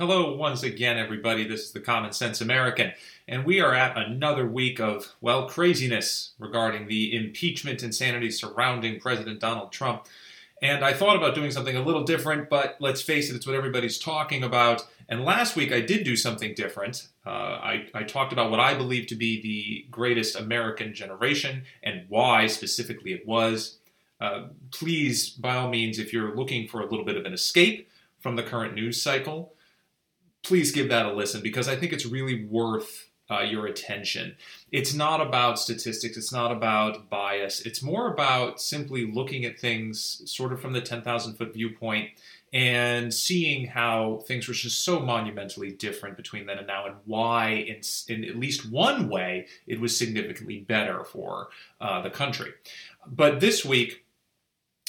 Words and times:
Hello, 0.00 0.36
once 0.36 0.62
again, 0.62 0.96
everybody. 0.96 1.42
This 1.44 1.64
is 1.64 1.72
the 1.72 1.80
Common 1.80 2.12
Sense 2.12 2.40
American, 2.40 2.92
and 3.26 3.44
we 3.44 3.60
are 3.60 3.74
at 3.74 3.96
another 3.96 4.46
week 4.46 4.78
of, 4.78 5.12
well, 5.20 5.48
craziness 5.48 6.34
regarding 6.38 6.86
the 6.86 7.16
impeachment 7.16 7.82
insanity 7.82 8.30
surrounding 8.30 9.00
President 9.00 9.40
Donald 9.40 9.72
Trump. 9.72 10.06
And 10.62 10.84
I 10.84 10.92
thought 10.92 11.16
about 11.16 11.34
doing 11.34 11.50
something 11.50 11.74
a 11.74 11.82
little 11.82 12.04
different, 12.04 12.48
but 12.48 12.76
let's 12.78 13.02
face 13.02 13.28
it, 13.28 13.34
it's 13.34 13.44
what 13.44 13.56
everybody's 13.56 13.98
talking 13.98 14.44
about. 14.44 14.86
And 15.08 15.24
last 15.24 15.56
week 15.56 15.72
I 15.72 15.80
did 15.80 16.04
do 16.04 16.14
something 16.14 16.54
different. 16.54 17.08
Uh, 17.26 17.30
I, 17.30 17.86
I 17.92 18.04
talked 18.04 18.32
about 18.32 18.52
what 18.52 18.60
I 18.60 18.74
believe 18.74 19.08
to 19.08 19.16
be 19.16 19.42
the 19.42 19.90
greatest 19.90 20.38
American 20.38 20.94
generation 20.94 21.64
and 21.82 22.04
why 22.08 22.46
specifically 22.46 23.14
it 23.14 23.26
was. 23.26 23.78
Uh, 24.20 24.44
please, 24.70 25.30
by 25.30 25.56
all 25.56 25.68
means, 25.68 25.98
if 25.98 26.12
you're 26.12 26.36
looking 26.36 26.68
for 26.68 26.82
a 26.82 26.86
little 26.86 27.04
bit 27.04 27.16
of 27.16 27.24
an 27.24 27.32
escape 27.32 27.88
from 28.20 28.36
the 28.36 28.44
current 28.44 28.74
news 28.76 29.02
cycle, 29.02 29.54
please 30.42 30.72
give 30.72 30.88
that 30.88 31.06
a 31.06 31.12
listen 31.12 31.42
because 31.42 31.68
I 31.68 31.76
think 31.76 31.92
it's 31.92 32.06
really 32.06 32.44
worth 32.44 33.08
uh, 33.30 33.40
your 33.40 33.66
attention. 33.66 34.36
It's 34.72 34.94
not 34.94 35.20
about 35.20 35.58
statistics, 35.58 36.16
it's 36.16 36.32
not 36.32 36.50
about 36.50 37.10
bias, 37.10 37.60
it's 37.60 37.82
more 37.82 38.10
about 38.12 38.60
simply 38.60 39.10
looking 39.10 39.44
at 39.44 39.58
things 39.58 40.22
sort 40.24 40.52
of 40.52 40.60
from 40.60 40.72
the 40.72 40.80
10,000 40.80 41.34
foot 41.34 41.52
viewpoint 41.52 42.10
and 42.52 43.12
seeing 43.12 43.66
how 43.66 44.24
things 44.26 44.48
were 44.48 44.54
just 44.54 44.82
so 44.82 45.00
monumentally 45.00 45.70
different 45.70 46.16
between 46.16 46.46
then 46.46 46.58
and 46.58 46.66
now, 46.66 46.86
and 46.86 46.96
why, 47.04 47.50
in, 47.50 47.80
in 48.08 48.24
at 48.24 48.36
least 48.36 48.70
one 48.70 49.10
way, 49.10 49.46
it 49.66 49.78
was 49.78 49.96
significantly 49.96 50.60
better 50.60 51.04
for 51.04 51.48
uh, 51.80 52.00
the 52.00 52.10
country. 52.10 52.50
But 53.06 53.40
this 53.40 53.64
week, 53.64 54.06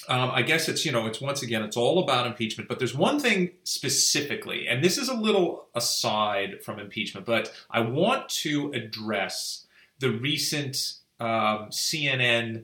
um, 0.08 0.32
I 0.34 0.42
guess 0.42 0.70
it's 0.70 0.86
you 0.86 0.92
know 0.92 1.06
it's 1.08 1.22
once 1.22 1.42
again 1.42 1.64
it's 1.64 1.78
all 1.78 2.00
about 2.00 2.26
impeachment, 2.26 2.70
but 2.70 2.80
there's 2.80 2.96
one 2.96 3.20
thing 3.20 3.52
specifically, 3.64 4.68
and 4.68 4.84
this 4.84 4.98
is 4.98 5.10
a 5.10 5.14
little 5.14 5.68
aside 5.76 6.64
from 6.64 6.80
impeachment, 6.80 7.26
but 7.26 7.52
I 7.70 7.82
want 7.82 8.30
to 8.30 8.72
address 8.74 9.66
the 10.00 10.12
recent 10.12 10.94
um, 11.20 11.70
CNN 11.70 12.64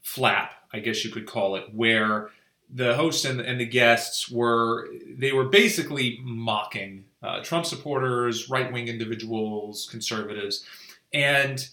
flap, 0.00 0.52
I 0.72 0.80
guess 0.80 1.04
you 1.04 1.10
could 1.10 1.26
call 1.26 1.56
it, 1.56 1.74
where 1.74 2.30
the 2.72 2.94
host 2.94 3.24
and, 3.24 3.40
and 3.40 3.60
the 3.60 3.66
guests 3.66 4.30
were 4.30 4.88
they 5.08 5.32
were 5.32 5.44
basically 5.44 6.18
mocking 6.22 7.04
uh, 7.22 7.42
Trump 7.42 7.66
supporters, 7.66 8.48
right 8.48 8.72
wing 8.72 8.88
individuals, 8.88 9.88
conservatives, 9.90 10.64
and 11.12 11.68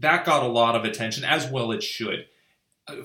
that 0.00 0.24
got 0.24 0.42
a 0.42 0.48
lot 0.48 0.76
of 0.76 0.84
attention, 0.84 1.24
as 1.24 1.50
well 1.50 1.72
it 1.72 1.82
should 1.82 2.26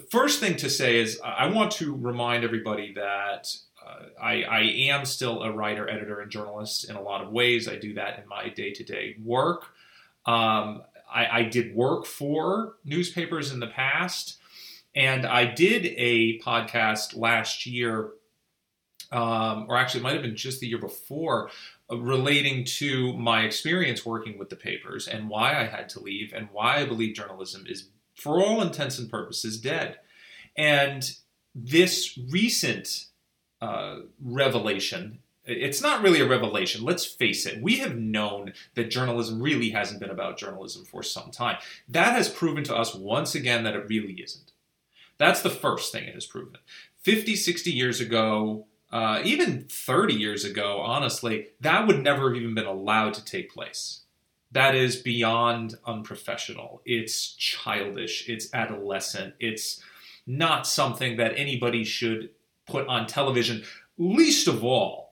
first 0.10 0.40
thing 0.40 0.56
to 0.58 0.70
say 0.70 1.00
is 1.00 1.20
I 1.24 1.48
want 1.48 1.72
to 1.74 1.96
remind 1.96 2.44
everybody 2.44 2.94
that 2.94 3.56
uh, 3.86 4.06
I, 4.22 4.44
I, 4.44 4.62
am 4.62 5.06
still 5.06 5.44
a 5.44 5.52
writer, 5.52 5.90
editor, 5.90 6.22
and 6.22 6.32
journalist 6.32 6.90
in 6.90 6.96
a 6.96 7.02
lot 7.02 7.22
of 7.22 7.32
ways. 7.32 7.68
I 7.68 7.76
do 7.76 7.94
that 7.96 8.20
in 8.20 8.28
my 8.28 8.50
day 8.50 8.72
to 8.72 8.84
day 8.84 9.18
work. 9.22 9.66
Um, 10.26 10.84
I, 11.14 11.40
I, 11.40 11.44
did 11.44 11.76
work 11.76 12.06
for 12.06 12.76
newspapers 12.86 13.52
in 13.52 13.60
the 13.60 13.68
past, 13.68 14.38
and 14.96 15.26
I 15.26 15.46
did 15.46 15.86
a 15.98 16.40
podcast 16.40 17.18
last 17.18 17.66
year, 17.66 18.12
um, 19.12 19.66
or 19.68 19.78
actually, 19.78 20.00
it 20.00 20.04
might 20.04 20.14
have 20.14 20.22
been 20.22 20.38
just 20.38 20.62
the 20.62 20.68
year 20.68 20.80
before, 20.80 21.50
uh, 21.92 21.98
relating 21.98 22.64
to 22.64 23.12
my 23.18 23.42
experience 23.42 24.06
working 24.06 24.38
with 24.38 24.50
the 24.50 24.56
papers 24.56 25.10
and 25.10 25.30
why 25.30 25.60
I 25.60 25.66
had 25.66 25.90
to 25.90 26.00
leave 26.00 26.32
and 26.34 26.48
why 26.54 26.78
I 26.78 26.86
believe 26.86 27.16
journalism 27.16 27.66
is 27.68 27.90
for 28.24 28.42
all 28.42 28.62
intents 28.62 28.98
and 28.98 29.12
purposes, 29.12 29.60
dead. 29.60 29.98
And 30.56 31.12
this 31.54 32.18
recent 32.30 33.08
uh, 33.62 33.98
revelation, 34.24 35.20
it's 35.44 35.82
not 35.82 36.02
really 36.02 36.22
a 36.22 36.28
revelation, 36.28 36.86
let's 36.86 37.06
face 37.06 37.46
it. 37.46 37.62
We 37.62 37.80
have 37.80 37.98
known 37.98 38.54
that 38.76 38.90
journalism 38.90 39.42
really 39.42 39.72
hasn't 39.72 40.00
been 40.00 40.10
about 40.10 40.38
journalism 40.38 40.86
for 40.86 41.04
some 41.04 41.32
time. 41.32 41.58
That 41.90 42.14
has 42.14 42.30
proven 42.30 42.64
to 42.64 42.76
us 42.76 42.96
once 42.96 43.36
again 43.36 43.66
that 43.66 43.76
it 43.76 43.90
really 43.90 44.14
isn't. 44.14 44.54
That's 45.18 45.42
the 45.42 45.50
first 45.50 45.92
thing 45.92 46.06
it 46.06 46.16
has 46.16 46.26
proven. 46.26 46.60
50, 47.02 47.36
60 47.36 47.72
years 47.72 48.00
ago, 48.00 48.68
uh, 48.90 49.20
even 49.26 49.66
30 49.70 50.14
years 50.14 50.46
ago, 50.46 50.80
honestly, 50.80 51.48
that 51.60 51.88
would 51.88 52.02
never 52.02 52.30
have 52.30 52.42
even 52.42 52.56
been 52.56 52.66
allowed 52.66 53.16
to 53.16 53.26
take 53.26 53.54
place 53.54 54.03
that 54.54 54.76
is 54.76 54.96
beyond 54.96 55.76
unprofessional. 55.86 56.82
It's 56.86 57.34
childish. 57.34 58.30
It's 58.30 58.54
adolescent. 58.54 59.34
It's 59.40 59.82
not 60.26 60.66
something 60.66 61.18
that 61.18 61.34
anybody 61.36 61.84
should 61.84 62.30
put 62.66 62.88
on 62.88 63.08
television, 63.08 63.64
least 63.98 64.48
of 64.48 64.64
all 64.64 65.04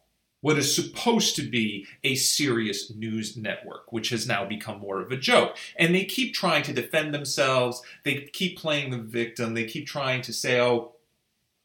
what 0.41 0.57
is 0.57 0.73
supposed 0.73 1.35
to 1.35 1.43
be 1.43 1.85
a 2.03 2.15
serious 2.15 2.91
news 2.95 3.37
network, 3.37 3.91
which 3.93 4.09
has 4.09 4.27
now 4.27 4.43
become 4.43 4.79
more 4.79 4.99
of 4.99 5.11
a 5.11 5.17
joke. 5.17 5.55
And 5.77 5.93
they 5.93 6.03
keep 6.03 6.33
trying 6.33 6.63
to 6.63 6.73
defend 6.73 7.13
themselves. 7.13 7.81
They 8.03 8.21
keep 8.33 8.57
playing 8.57 8.89
the 8.89 8.97
victim. 8.97 9.53
They 9.53 9.65
keep 9.65 9.85
trying 9.85 10.23
to 10.23 10.33
say, 10.33 10.59
oh, 10.59 10.93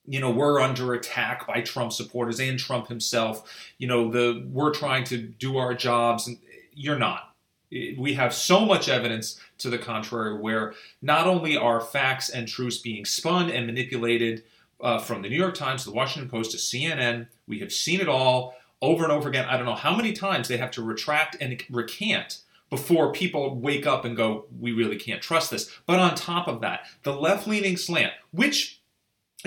you 0.07 0.21
know, 0.21 0.31
we're 0.31 0.61
under 0.61 0.93
attack 0.93 1.47
by 1.47 1.63
Trump 1.63 1.93
supporters 1.93 2.39
and 2.39 2.59
Trump 2.59 2.89
himself. 2.89 3.51
You 3.79 3.89
know, 3.89 4.11
the 4.11 4.47
we're 4.53 4.75
trying 4.75 5.05
to 5.05 5.19
do 5.19 5.57
our 5.57 5.75
jobs, 5.75 6.29
and 6.29 6.39
you're 6.73 6.99
not 6.99 7.26
we 7.71 8.15
have 8.15 8.33
so 8.33 8.65
much 8.65 8.89
evidence 8.89 9.41
to 9.59 9.71
the 9.71 9.79
contrary 9.79 10.39
where 10.39 10.75
not 11.03 11.27
only 11.27 11.57
are 11.57 11.81
facts 11.81 12.29
and 12.29 12.47
truths 12.47 12.79
being 12.79 13.05
spun 13.05 13.51
and 13.51 13.67
manipulated 13.67 14.45
uh, 14.81 14.99
from 14.99 15.23
the 15.23 15.29
New 15.29 15.37
York 15.37 15.55
Times 15.55 15.85
the 15.85 15.93
Washington 15.93 16.31
Post 16.31 16.53
to 16.53 16.57
CNN, 16.59 17.27
we 17.49 17.59
have 17.61 17.73
seen 17.73 18.01
it 18.01 18.09
all 18.09 18.55
over 18.83 19.05
and 19.05 19.13
over 19.13 19.29
again. 19.29 19.47
I 19.49 19.57
don't 19.57 19.67
know 19.67 19.75
how 19.75 19.97
many 19.97 20.13
times 20.13 20.49
they 20.49 20.59
have 20.59 20.71
to 20.73 20.83
retract 20.83 21.37
and 21.41 21.63
recant 21.71 22.41
before 22.71 23.13
people 23.13 23.55
wake 23.57 23.87
up 23.87 24.05
and 24.05 24.17
go, 24.17 24.47
we 24.59 24.73
really 24.73 24.97
can't 24.97 25.23
trust 25.23 25.51
this. 25.51 25.71
But 25.87 26.01
on 26.01 26.15
top 26.15 26.49
of 26.49 26.61
that, 26.63 26.87
the 27.05 27.15
left 27.15 27.47
leaning 27.47 27.77
slant, 27.77 28.13
which 28.33 28.81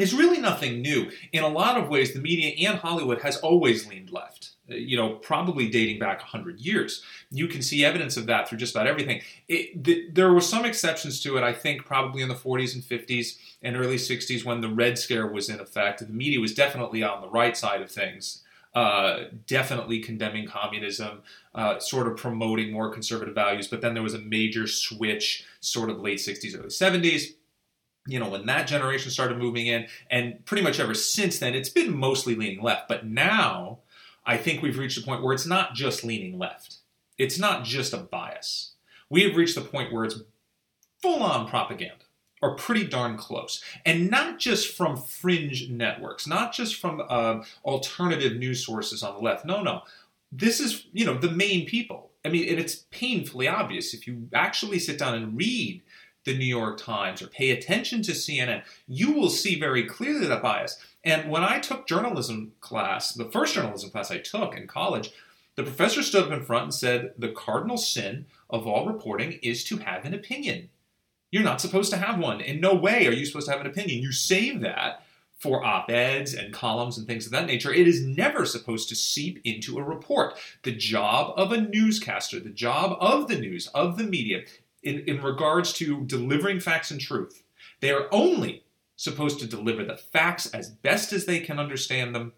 is 0.01 0.13
really 0.13 0.39
nothing 0.39 0.81
new. 0.81 1.11
In 1.31 1.43
a 1.43 1.47
lot 1.47 1.77
of 1.77 1.89
ways, 1.89 2.13
the 2.13 2.19
media 2.19 2.69
and 2.69 2.79
Hollywood 2.79 3.21
has 3.21 3.37
always 3.37 3.87
leaned 3.87 4.11
left 4.11 4.51
you 4.69 4.97
know, 4.97 5.15
probably 5.15 5.69
dating 5.69 5.99
back 5.99 6.19
100 6.19 6.59
years. 6.59 7.03
You 7.31 7.47
can 7.47 7.61
see 7.61 7.83
evidence 7.83 8.17
of 8.17 8.25
that 8.27 8.47
through 8.47 8.59
just 8.59 8.75
about 8.75 8.87
everything. 8.87 9.21
It, 9.47 9.83
th- 9.83 10.13
there 10.13 10.31
were 10.31 10.41
some 10.41 10.65
exceptions 10.65 11.19
to 11.21 11.37
it, 11.37 11.43
I 11.43 11.53
think, 11.53 11.85
probably 11.85 12.21
in 12.21 12.29
the 12.29 12.35
40s 12.35 12.75
and 12.75 12.83
50s 12.83 13.37
and 13.61 13.75
early 13.75 13.97
60s 13.97 14.45
when 14.45 14.61
the 14.61 14.69
Red 14.69 14.97
Scare 14.97 15.27
was 15.27 15.49
in 15.49 15.59
effect. 15.59 15.99
The 15.99 16.13
media 16.13 16.39
was 16.39 16.53
definitely 16.53 17.03
on 17.03 17.21
the 17.21 17.29
right 17.29 17.55
side 17.55 17.81
of 17.81 17.91
things. 17.91 18.43
Uh, 18.75 19.23
definitely 19.47 19.99
condemning 19.99 20.47
communism, 20.47 21.23
uh, 21.55 21.79
sort 21.79 22.07
of 22.07 22.15
promoting 22.15 22.71
more 22.71 22.91
conservative 22.93 23.33
values. 23.33 23.67
But 23.67 23.81
then 23.81 23.95
there 23.95 24.03
was 24.03 24.13
a 24.13 24.19
major 24.19 24.67
switch, 24.67 25.43
sort 25.59 25.89
of 25.89 25.99
late 25.99 26.19
60s, 26.19 26.55
early 26.55 26.67
70s 26.67 27.33
you 28.11 28.19
know, 28.19 28.29
when 28.29 28.45
that 28.47 28.67
generation 28.67 29.11
started 29.11 29.37
moving 29.37 29.67
in, 29.67 29.87
and 30.09 30.43
pretty 30.45 30.63
much 30.63 30.79
ever 30.79 30.93
since 30.93 31.39
then, 31.39 31.55
it's 31.55 31.69
been 31.69 31.95
mostly 31.95 32.35
leaning 32.35 32.61
left. 32.61 32.87
But 32.87 33.05
now, 33.05 33.79
I 34.25 34.37
think 34.37 34.61
we've 34.61 34.77
reached 34.77 34.97
a 34.97 35.01
point 35.01 35.23
where 35.23 35.33
it's 35.33 35.45
not 35.45 35.73
just 35.73 36.03
leaning 36.03 36.37
left. 36.37 36.77
It's 37.17 37.39
not 37.39 37.63
just 37.63 37.93
a 37.93 37.97
bias. 37.97 38.73
We 39.09 39.23
have 39.23 39.35
reached 39.35 39.55
the 39.55 39.61
point 39.61 39.91
where 39.91 40.05
it's 40.05 40.21
full 41.01 41.23
on 41.23 41.47
propaganda 41.47 42.05
or 42.41 42.55
pretty 42.55 42.85
darn 42.85 43.17
close. 43.17 43.63
And 43.85 44.09
not 44.09 44.39
just 44.39 44.75
from 44.75 44.95
fringe 44.95 45.69
networks, 45.69 46.27
not 46.27 46.53
just 46.53 46.75
from 46.75 47.01
uh, 47.09 47.43
alternative 47.65 48.37
news 48.37 48.65
sources 48.65 49.03
on 49.03 49.15
the 49.15 49.21
left. 49.21 49.45
No, 49.45 49.61
no. 49.61 49.81
This 50.31 50.59
is, 50.59 50.85
you 50.93 51.05
know, 51.05 51.17
the 51.17 51.31
main 51.31 51.65
people. 51.65 52.11
I 52.23 52.29
mean, 52.29 52.47
and 52.49 52.59
it's 52.59 52.85
painfully 52.91 53.47
obvious 53.47 53.93
if 53.93 54.05
you 54.05 54.29
actually 54.33 54.79
sit 54.79 54.99
down 54.99 55.15
and 55.15 55.37
read 55.37 55.81
the 56.29 56.37
New 56.37 56.45
York 56.45 56.77
Times 56.77 57.21
or 57.21 57.27
pay 57.27 57.49
attention 57.49 58.03
to 58.03 58.11
CNN, 58.11 58.63
you 58.87 59.13
will 59.13 59.29
see 59.29 59.59
very 59.59 59.83
clearly 59.83 60.27
that 60.27 60.43
bias. 60.43 60.77
And 61.03 61.29
when 61.29 61.43
I 61.43 61.59
took 61.59 61.87
journalism 61.87 62.53
class, 62.61 63.13
the 63.13 63.25
first 63.25 63.55
journalism 63.55 63.89
class 63.89 64.11
I 64.11 64.19
took 64.19 64.55
in 64.55 64.67
college, 64.67 65.11
the 65.55 65.63
professor 65.63 66.03
stood 66.03 66.25
up 66.25 66.31
in 66.31 66.45
front 66.45 66.65
and 66.65 66.73
said, 66.73 67.13
The 67.17 67.31
cardinal 67.31 67.77
sin 67.77 68.27
of 68.49 68.67
all 68.67 68.85
reporting 68.85 69.39
is 69.41 69.63
to 69.65 69.77
have 69.77 70.05
an 70.05 70.13
opinion. 70.13 70.69
You're 71.31 71.43
not 71.43 71.61
supposed 71.61 71.91
to 71.91 71.97
have 71.97 72.19
one. 72.19 72.41
In 72.41 72.61
no 72.61 72.75
way 72.75 73.07
are 73.07 73.11
you 73.11 73.25
supposed 73.25 73.47
to 73.47 73.51
have 73.53 73.61
an 73.61 73.67
opinion. 73.67 74.01
You 74.01 74.11
save 74.11 74.61
that 74.61 75.03
for 75.39 75.63
op 75.63 75.89
eds 75.89 76.33
and 76.33 76.53
columns 76.53 76.97
and 76.97 77.07
things 77.07 77.25
of 77.25 77.31
that 77.31 77.45
nature. 77.45 77.73
It 77.73 77.87
is 77.87 78.05
never 78.05 78.45
supposed 78.45 78.89
to 78.89 78.95
seep 78.95 79.39
into 79.43 79.79
a 79.79 79.83
report. 79.83 80.37
The 80.63 80.73
job 80.73 81.33
of 81.37 81.51
a 81.51 81.61
newscaster, 81.61 82.39
the 82.39 82.49
job 82.49 82.97
of 82.99 83.27
the 83.27 83.37
news, 83.37 83.67
of 83.67 83.97
the 83.97 84.03
media, 84.03 84.43
in, 84.83 84.99
in 85.01 85.21
regards 85.21 85.73
to 85.73 86.03
delivering 86.05 86.59
facts 86.59 86.91
and 86.91 86.99
truth, 86.99 87.43
they 87.79 87.91
are 87.91 88.07
only 88.11 88.63
supposed 88.95 89.39
to 89.39 89.47
deliver 89.47 89.83
the 89.85 89.97
facts 89.97 90.47
as 90.47 90.69
best 90.69 91.13
as 91.13 91.25
they 91.25 91.39
can 91.39 91.59
understand 91.59 92.13
them, 92.13 92.33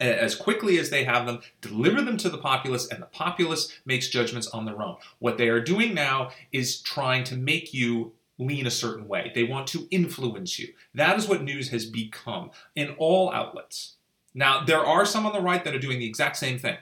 as 0.00 0.34
quickly 0.34 0.78
as 0.78 0.90
they 0.90 1.04
have 1.04 1.26
them, 1.26 1.40
deliver 1.60 2.00
them 2.00 2.16
to 2.16 2.28
the 2.28 2.38
populace, 2.38 2.88
and 2.88 3.02
the 3.02 3.06
populace 3.06 3.78
makes 3.84 4.08
judgments 4.08 4.46
on 4.48 4.64
their 4.64 4.80
own. 4.80 4.96
What 5.18 5.36
they 5.36 5.48
are 5.48 5.60
doing 5.60 5.92
now 5.92 6.30
is 6.52 6.80
trying 6.80 7.24
to 7.24 7.36
make 7.36 7.74
you 7.74 8.12
lean 8.38 8.66
a 8.66 8.70
certain 8.70 9.06
way. 9.06 9.30
They 9.34 9.44
want 9.44 9.66
to 9.68 9.86
influence 9.90 10.58
you. 10.58 10.68
That 10.94 11.18
is 11.18 11.28
what 11.28 11.42
news 11.42 11.68
has 11.68 11.84
become 11.84 12.50
in 12.74 12.94
all 12.96 13.30
outlets. 13.32 13.96
Now, 14.32 14.64
there 14.64 14.84
are 14.84 15.04
some 15.04 15.26
on 15.26 15.32
the 15.32 15.40
right 15.40 15.62
that 15.64 15.74
are 15.74 15.78
doing 15.78 15.98
the 15.98 16.06
exact 16.06 16.36
same 16.36 16.58
thing. 16.58 16.78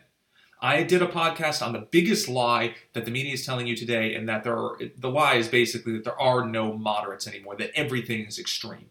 I 0.60 0.82
did 0.82 1.02
a 1.02 1.06
podcast 1.06 1.64
on 1.64 1.72
the 1.72 1.86
biggest 1.90 2.28
lie 2.28 2.74
that 2.92 3.04
the 3.04 3.10
media 3.10 3.34
is 3.34 3.46
telling 3.46 3.66
you 3.66 3.76
today, 3.76 4.14
and 4.14 4.28
that 4.28 4.44
there 4.44 4.56
are, 4.56 4.78
the 4.96 5.10
lie 5.10 5.34
is 5.34 5.48
basically 5.48 5.92
that 5.94 6.04
there 6.04 6.20
are 6.20 6.44
no 6.46 6.76
moderates 6.76 7.26
anymore, 7.26 7.56
that 7.56 7.70
everything 7.74 8.26
is 8.26 8.38
extreme. 8.38 8.90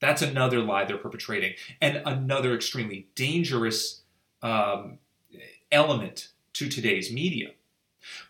That's 0.00 0.22
another 0.22 0.60
lie 0.60 0.84
they're 0.84 0.98
perpetrating, 0.98 1.54
and 1.80 2.02
another 2.04 2.54
extremely 2.54 3.08
dangerous 3.14 4.02
um, 4.42 4.98
element 5.72 6.28
to 6.54 6.68
today's 6.68 7.12
media. 7.12 7.50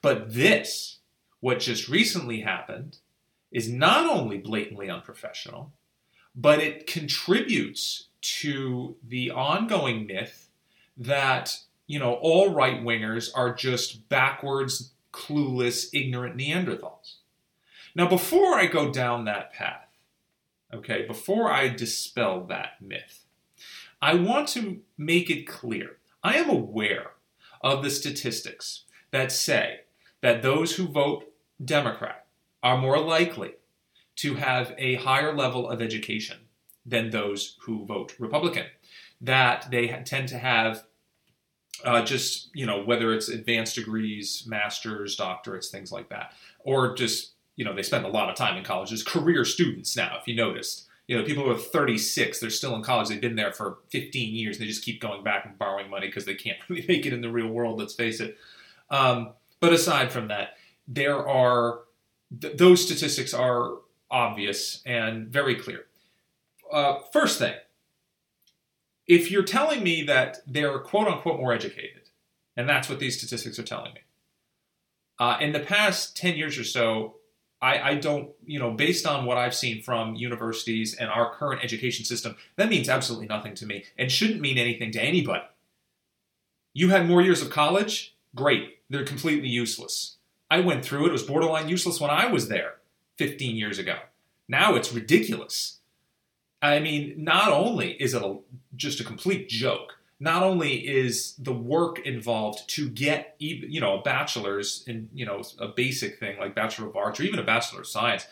But 0.00 0.32
this, 0.32 0.98
what 1.40 1.60
just 1.60 1.88
recently 1.88 2.40
happened, 2.40 2.98
is 3.50 3.68
not 3.68 4.08
only 4.08 4.38
blatantly 4.38 4.88
unprofessional, 4.88 5.72
but 6.34 6.60
it 6.60 6.86
contributes 6.86 8.08
to 8.20 8.96
the 9.06 9.30
ongoing 9.30 10.06
myth 10.06 10.48
that 10.96 11.58
you 11.88 11.98
know 11.98 12.14
all 12.22 12.54
right 12.54 12.80
wingers 12.80 13.30
are 13.34 13.52
just 13.52 14.08
backwards, 14.08 14.92
clueless, 15.12 15.88
ignorant 15.92 16.36
Neanderthals. 16.36 17.16
Now, 17.96 18.08
before 18.08 18.54
I 18.54 18.66
go 18.66 18.92
down 18.92 19.24
that 19.24 19.52
path, 19.52 19.88
okay, 20.72 21.04
before 21.04 21.50
I 21.50 21.68
dispel 21.68 22.44
that 22.44 22.80
myth, 22.80 23.24
I 24.00 24.14
want 24.14 24.46
to 24.50 24.82
make 24.96 25.28
it 25.28 25.48
clear 25.48 25.96
I 26.22 26.36
am 26.36 26.48
aware 26.48 27.12
of 27.60 27.82
the 27.82 27.90
statistics 27.90 28.84
that 29.10 29.32
say 29.32 29.80
that 30.20 30.42
those 30.42 30.76
who 30.76 30.86
vote 30.86 31.32
Democrat 31.64 32.26
are 32.62 32.78
more 32.78 33.00
likely 33.00 33.54
to 34.16 34.34
have 34.34 34.74
a 34.78 34.96
higher 34.96 35.34
level 35.34 35.68
of 35.68 35.80
education 35.80 36.38
than 36.84 37.10
those 37.10 37.56
who 37.62 37.84
vote 37.84 38.14
Republican. 38.18 38.66
That 39.20 39.68
they 39.70 39.88
tend 40.04 40.28
to 40.28 40.38
have 40.38 40.84
uh, 41.84 42.02
just, 42.04 42.50
you 42.54 42.66
know, 42.66 42.82
whether 42.82 43.12
it's 43.12 43.28
advanced 43.28 43.76
degrees, 43.76 44.44
masters, 44.46 45.16
doctorates, 45.16 45.68
things 45.68 45.92
like 45.92 46.08
that, 46.08 46.32
or 46.60 46.94
just, 46.94 47.32
you 47.56 47.64
know, 47.64 47.74
they 47.74 47.82
spend 47.82 48.04
a 48.04 48.08
lot 48.08 48.28
of 48.28 48.36
time 48.36 48.56
in 48.56 48.64
colleges, 48.64 49.02
career 49.02 49.44
students 49.44 49.96
now, 49.96 50.16
if 50.20 50.26
you 50.26 50.34
noticed. 50.34 50.86
You 51.06 51.16
know, 51.16 51.24
people 51.24 51.44
who 51.44 51.50
are 51.50 51.58
36, 51.58 52.40
they're 52.40 52.50
still 52.50 52.74
in 52.74 52.82
college, 52.82 53.08
they've 53.08 53.20
been 53.20 53.36
there 53.36 53.52
for 53.52 53.78
15 53.88 54.34
years, 54.34 54.56
and 54.56 54.64
they 54.64 54.68
just 54.68 54.84
keep 54.84 55.00
going 55.00 55.24
back 55.24 55.46
and 55.46 55.58
borrowing 55.58 55.88
money 55.88 56.06
because 56.06 56.24
they 56.24 56.34
can't 56.34 56.58
really 56.68 56.84
make 56.86 57.06
it 57.06 57.12
in 57.12 57.20
the 57.20 57.30
real 57.30 57.48
world, 57.48 57.78
let's 57.78 57.94
face 57.94 58.20
it. 58.20 58.36
Um, 58.90 59.30
but 59.60 59.72
aside 59.72 60.12
from 60.12 60.28
that, 60.28 60.56
there 60.86 61.26
are, 61.26 61.80
th- 62.40 62.56
those 62.56 62.84
statistics 62.84 63.32
are 63.32 63.78
obvious 64.10 64.82
and 64.84 65.28
very 65.28 65.54
clear. 65.54 65.86
Uh, 66.70 66.98
first 67.12 67.38
thing, 67.38 67.54
if 69.08 69.30
you're 69.30 69.42
telling 69.42 69.82
me 69.82 70.02
that 70.02 70.38
they're 70.46 70.78
quote 70.78 71.08
unquote 71.08 71.40
more 71.40 71.52
educated, 71.52 72.10
and 72.56 72.68
that's 72.68 72.88
what 72.88 73.00
these 73.00 73.16
statistics 73.16 73.58
are 73.58 73.64
telling 73.64 73.94
me, 73.94 74.00
uh, 75.18 75.38
in 75.40 75.52
the 75.52 75.60
past 75.60 76.16
10 76.16 76.36
years 76.36 76.58
or 76.58 76.64
so, 76.64 77.14
I, 77.60 77.80
I, 77.80 77.94
don't, 77.96 78.30
you 78.44 78.60
know, 78.60 78.70
based 78.70 79.04
on 79.04 79.24
what 79.24 79.36
I've 79.36 79.54
seen 79.54 79.82
from 79.82 80.14
universities 80.14 80.94
and 80.94 81.10
our 81.10 81.34
current 81.34 81.64
education 81.64 82.04
system, 82.04 82.36
that 82.54 82.68
means 82.68 82.88
absolutely 82.88 83.26
nothing 83.26 83.54
to 83.56 83.66
me 83.66 83.84
and 83.96 84.12
shouldn't 84.12 84.40
mean 84.40 84.58
anything 84.58 84.92
to 84.92 85.02
anybody. 85.02 85.44
You 86.72 86.90
had 86.90 87.08
more 87.08 87.20
years 87.20 87.42
of 87.42 87.50
college? 87.50 88.14
Great. 88.36 88.78
They're 88.88 89.04
completely 89.04 89.48
useless. 89.48 90.18
I 90.50 90.60
went 90.60 90.84
through 90.84 91.06
it. 91.06 91.08
It 91.08 91.12
was 91.12 91.24
borderline 91.24 91.68
useless 91.68 92.00
when 92.00 92.10
I 92.10 92.26
was 92.26 92.46
there 92.46 92.74
15 93.16 93.56
years 93.56 93.78
ago. 93.78 93.96
Now 94.48 94.76
it's 94.76 94.92
ridiculous. 94.92 95.77
I 96.60 96.80
mean, 96.80 97.14
not 97.16 97.52
only 97.52 97.92
is 97.92 98.14
it 98.14 98.22
a, 98.22 98.38
just 98.74 99.00
a 99.00 99.04
complete 99.04 99.48
joke, 99.48 99.98
not 100.20 100.42
only 100.42 100.74
is 100.74 101.34
the 101.38 101.52
work 101.52 102.00
involved 102.00 102.68
to 102.70 102.88
get 102.88 103.36
you 103.38 103.80
know 103.80 104.00
a 104.00 104.02
bachelor's 104.02 104.82
in 104.88 105.08
you 105.14 105.24
know 105.24 105.42
a 105.60 105.68
basic 105.68 106.18
thing 106.18 106.36
like 106.38 106.56
bachelor 106.56 106.88
of 106.88 106.96
arts 106.96 107.20
or 107.20 107.22
even 107.22 107.38
a 107.38 107.44
bachelor 107.44 107.82
of 107.82 107.86
science 107.86 108.26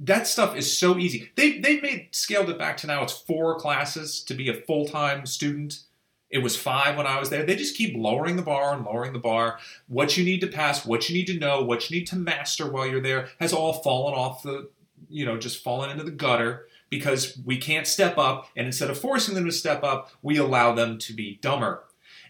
that 0.00 0.26
stuff 0.26 0.56
is 0.56 0.78
so 0.78 0.98
easy. 0.98 1.30
They, 1.36 1.58
they've 1.58 1.82
made 1.82 2.08
scaled 2.10 2.50
it 2.50 2.58
back 2.58 2.76
to 2.78 2.86
now 2.86 3.02
it's 3.02 3.12
four 3.12 3.58
classes 3.58 4.20
to 4.24 4.34
be 4.34 4.48
a 4.48 4.54
full-time 4.54 5.26
student. 5.26 5.80
It 6.28 6.38
was 6.38 6.56
five 6.56 6.96
when 6.96 7.06
i 7.06 7.18
was 7.18 7.30
there. 7.30 7.44
They 7.44 7.56
just 7.56 7.76
keep 7.76 7.96
lowering 7.96 8.36
the 8.36 8.42
bar 8.42 8.74
and 8.74 8.84
lowering 8.84 9.12
the 9.12 9.18
bar. 9.18 9.58
What 9.86 10.16
you 10.16 10.24
need 10.24 10.40
to 10.40 10.48
pass 10.48 10.84
what 10.84 11.08
you 11.08 11.14
need 11.14 11.26
to 11.28 11.38
know 11.38 11.62
what 11.62 11.88
you 11.88 11.98
need 11.98 12.06
to 12.08 12.16
master 12.16 12.70
while 12.70 12.86
you're 12.86 13.00
there 13.00 13.28
has 13.40 13.52
all 13.52 13.74
fallen 13.74 14.12
off 14.12 14.42
the 14.42 14.68
you 15.08 15.24
know 15.24 15.38
just 15.38 15.62
fallen 15.62 15.90
into 15.90 16.04
the 16.04 16.10
gutter 16.10 16.66
because 16.90 17.38
we 17.44 17.58
can't 17.58 17.86
step 17.86 18.18
up, 18.18 18.48
and 18.56 18.66
instead 18.66 18.90
of 18.90 18.98
forcing 18.98 19.34
them 19.34 19.46
to 19.46 19.52
step 19.52 19.82
up, 19.82 20.10
we 20.22 20.36
allow 20.36 20.72
them 20.72 20.98
to 20.98 21.12
be 21.12 21.38
dumber. 21.42 21.84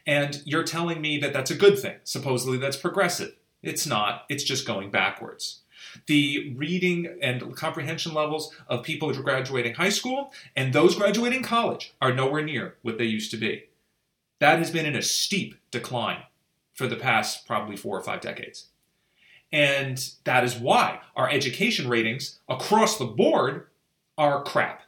And 0.07 0.41
you're 0.45 0.63
telling 0.63 1.01
me 1.01 1.19
that 1.19 1.33
that's 1.33 1.51
a 1.51 1.57
good 1.57 1.79
thing. 1.79 1.97
Supposedly 2.05 2.59
that's 2.59 2.77
progressive. 2.77 3.35
It's 3.63 3.87
not, 3.87 4.25
it's 4.29 4.45
just 4.45 4.67
going 4.67 4.91
backwards. 4.91 5.61
The 6.07 6.55
reading 6.57 7.19
and 7.23 7.57
comprehension 7.57 8.15
levels 8.15 8.55
of 8.69 8.83
people 8.83 9.13
who 9.13 9.21
are 9.21 9.25
graduating 9.25 9.75
high 9.75 9.89
school 9.89 10.33
and 10.55 10.73
those 10.73 10.95
graduating 10.95 11.43
college 11.43 11.95
are 12.01 12.15
nowhere 12.15 12.45
near 12.45 12.77
what 12.83 12.99
they 12.99 13.05
used 13.05 13.31
to 13.33 13.37
be. 13.37 13.65
That 14.39 14.59
has 14.59 14.71
been 14.71 14.87
in 14.87 14.95
a 14.95 15.03
steep 15.03 15.57
decline 15.71 16.23
for 16.75 16.87
the 16.87 16.97
past 16.97 17.47
probably 17.47 17.77
four 17.77 17.99
or 17.99 18.03
five 18.03 18.21
decades. 18.21 18.67
And 19.51 20.11
that 20.25 20.45
is 20.45 20.57
why 20.57 21.01
our 21.15 21.31
education 21.31 21.89
ratings 21.89 22.39
across 22.49 22.99
the 22.99 23.07
board 23.07 23.67
are 24.19 24.43
crap. 24.43 24.83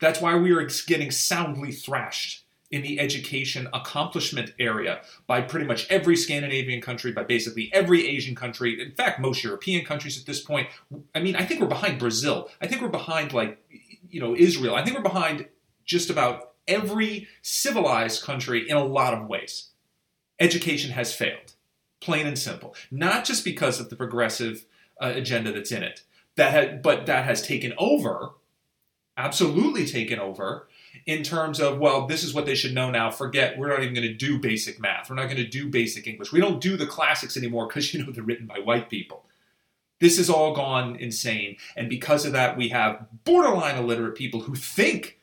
That's 0.00 0.20
why 0.20 0.36
we 0.36 0.52
are 0.52 0.68
getting 0.86 1.10
soundly 1.10 1.72
thrashed 1.72 2.44
in 2.70 2.82
the 2.82 2.98
education 2.98 3.68
accomplishment 3.72 4.52
area 4.58 5.00
by 5.26 5.40
pretty 5.40 5.66
much 5.66 5.88
every 5.88 6.16
Scandinavian 6.16 6.80
country, 6.80 7.12
by 7.12 7.22
basically 7.22 7.70
every 7.72 8.06
Asian 8.08 8.34
country, 8.34 8.80
in 8.80 8.92
fact, 8.92 9.20
most 9.20 9.44
European 9.44 9.84
countries 9.84 10.18
at 10.18 10.26
this 10.26 10.40
point. 10.40 10.68
I 11.14 11.20
mean, 11.20 11.36
I 11.36 11.44
think 11.44 11.60
we're 11.60 11.68
behind 11.68 11.98
Brazil. 11.98 12.50
I 12.60 12.66
think 12.66 12.82
we're 12.82 12.88
behind, 12.88 13.32
like, 13.32 13.64
you 14.10 14.20
know, 14.20 14.34
Israel. 14.34 14.74
I 14.74 14.84
think 14.84 14.96
we're 14.96 15.02
behind 15.02 15.46
just 15.84 16.10
about 16.10 16.54
every 16.66 17.28
civilized 17.42 18.24
country 18.24 18.68
in 18.68 18.76
a 18.76 18.84
lot 18.84 19.14
of 19.14 19.28
ways. 19.28 19.68
Education 20.40 20.90
has 20.90 21.14
failed, 21.14 21.54
plain 22.00 22.26
and 22.26 22.38
simple. 22.38 22.74
Not 22.90 23.24
just 23.24 23.44
because 23.44 23.80
of 23.80 23.90
the 23.90 23.96
progressive 23.96 24.66
uh, 25.00 25.12
agenda 25.14 25.52
that's 25.52 25.72
in 25.72 25.84
it, 25.84 26.02
that 26.34 26.52
ha- 26.52 26.76
but 26.82 27.06
that 27.06 27.24
has 27.24 27.40
taken 27.42 27.72
over 27.78 28.32
absolutely 29.16 29.86
taken 29.86 30.18
over 30.18 30.68
in 31.06 31.22
terms 31.22 31.60
of, 31.60 31.78
well, 31.78 32.06
this 32.06 32.24
is 32.24 32.34
what 32.34 32.46
they 32.46 32.54
should 32.54 32.74
know 32.74 32.90
now. 32.90 33.10
Forget, 33.10 33.58
we're 33.58 33.68
not 33.68 33.82
even 33.82 33.94
going 33.94 34.06
to 34.06 34.14
do 34.14 34.38
basic 34.38 34.80
math. 34.80 35.08
We're 35.08 35.16
not 35.16 35.26
going 35.26 35.36
to 35.36 35.46
do 35.46 35.68
basic 35.68 36.06
English. 36.06 36.32
We 36.32 36.40
don't 36.40 36.60
do 36.60 36.76
the 36.76 36.86
classics 36.86 37.36
anymore 37.36 37.66
because, 37.66 37.92
you 37.94 38.04
know, 38.04 38.12
they're 38.12 38.24
written 38.24 38.46
by 38.46 38.58
white 38.58 38.90
people. 38.90 39.24
This 40.00 40.18
has 40.18 40.28
all 40.28 40.54
gone 40.54 40.96
insane. 40.96 41.56
And 41.74 41.88
because 41.88 42.26
of 42.26 42.32
that, 42.32 42.56
we 42.56 42.68
have 42.68 43.06
borderline 43.24 43.76
illiterate 43.76 44.14
people 44.14 44.40
who 44.40 44.54
think 44.54 45.20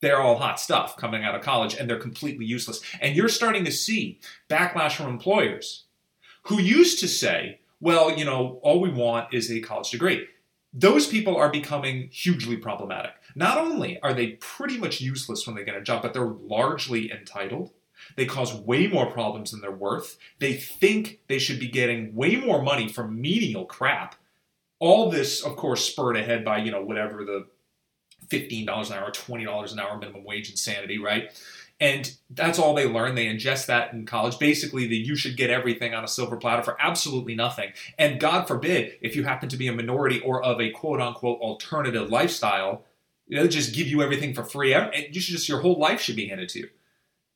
they're 0.00 0.20
all 0.20 0.36
hot 0.36 0.58
stuff 0.58 0.96
coming 0.96 1.22
out 1.22 1.34
of 1.34 1.42
college 1.42 1.74
and 1.74 1.88
they're 1.88 1.98
completely 1.98 2.44
useless. 2.44 2.80
And 3.00 3.14
you're 3.14 3.28
starting 3.28 3.64
to 3.66 3.72
see 3.72 4.18
backlash 4.48 4.96
from 4.96 5.08
employers 5.08 5.84
who 6.44 6.60
used 6.60 6.98
to 7.00 7.08
say, 7.08 7.60
well, 7.80 8.16
you 8.16 8.24
know, 8.24 8.58
all 8.62 8.80
we 8.80 8.90
want 8.90 9.32
is 9.32 9.50
a 9.50 9.60
college 9.60 9.90
degree 9.90 10.26
those 10.72 11.06
people 11.06 11.36
are 11.36 11.50
becoming 11.50 12.08
hugely 12.12 12.56
problematic. 12.56 13.12
Not 13.34 13.58
only 13.58 14.00
are 14.00 14.14
they 14.14 14.38
pretty 14.40 14.78
much 14.78 15.00
useless 15.00 15.46
when 15.46 15.56
they 15.56 15.64
get 15.64 15.76
a 15.76 15.82
job, 15.82 16.02
but 16.02 16.12
they're 16.12 16.26
largely 16.26 17.10
entitled. 17.10 17.70
They 18.16 18.26
cause 18.26 18.54
way 18.54 18.86
more 18.86 19.10
problems 19.10 19.50
than 19.50 19.60
they're 19.60 19.70
worth. 19.70 20.16
They 20.38 20.54
think 20.54 21.20
they 21.28 21.38
should 21.38 21.60
be 21.60 21.68
getting 21.68 22.14
way 22.14 22.36
more 22.36 22.62
money 22.62 22.88
from 22.88 23.20
menial 23.20 23.66
crap. 23.66 24.14
All 24.78 25.10
this, 25.10 25.42
of 25.42 25.56
course, 25.56 25.84
spurred 25.84 26.16
ahead 26.16 26.44
by, 26.44 26.58
you 26.58 26.70
know, 26.70 26.82
whatever 26.82 27.24
the 27.24 27.46
$15 28.28 28.62
an 28.62 28.96
hour, 28.96 29.10
$20 29.10 29.72
an 29.72 29.78
hour 29.78 29.98
minimum 29.98 30.24
wage 30.24 30.50
insanity, 30.50 30.98
right? 30.98 31.30
And 31.80 32.14
that's 32.28 32.58
all 32.58 32.74
they 32.74 32.86
learn. 32.86 33.14
They 33.14 33.26
ingest 33.26 33.66
that 33.66 33.94
in 33.94 34.04
college. 34.04 34.38
Basically, 34.38 34.86
that 34.86 34.94
you 34.94 35.16
should 35.16 35.36
get 35.36 35.48
everything 35.48 35.94
on 35.94 36.04
a 36.04 36.08
silver 36.08 36.36
platter 36.36 36.62
for 36.62 36.76
absolutely 36.78 37.34
nothing. 37.34 37.72
And 37.98 38.20
God 38.20 38.46
forbid, 38.46 38.98
if 39.00 39.16
you 39.16 39.24
happen 39.24 39.48
to 39.48 39.56
be 39.56 39.66
a 39.66 39.72
minority 39.72 40.20
or 40.20 40.42
of 40.42 40.60
a 40.60 40.70
quote 40.70 41.00
unquote 41.00 41.40
alternative 41.40 42.10
lifestyle, 42.10 42.84
they'll 43.30 43.48
just 43.48 43.74
give 43.74 43.86
you 43.86 44.02
everything 44.02 44.34
for 44.34 44.44
free. 44.44 44.74
You 45.10 45.20
should 45.20 45.34
just 45.34 45.48
your 45.48 45.60
whole 45.60 45.78
life 45.78 46.00
should 46.00 46.16
be 46.16 46.28
handed 46.28 46.48
to 46.50 46.60
you. 46.60 46.68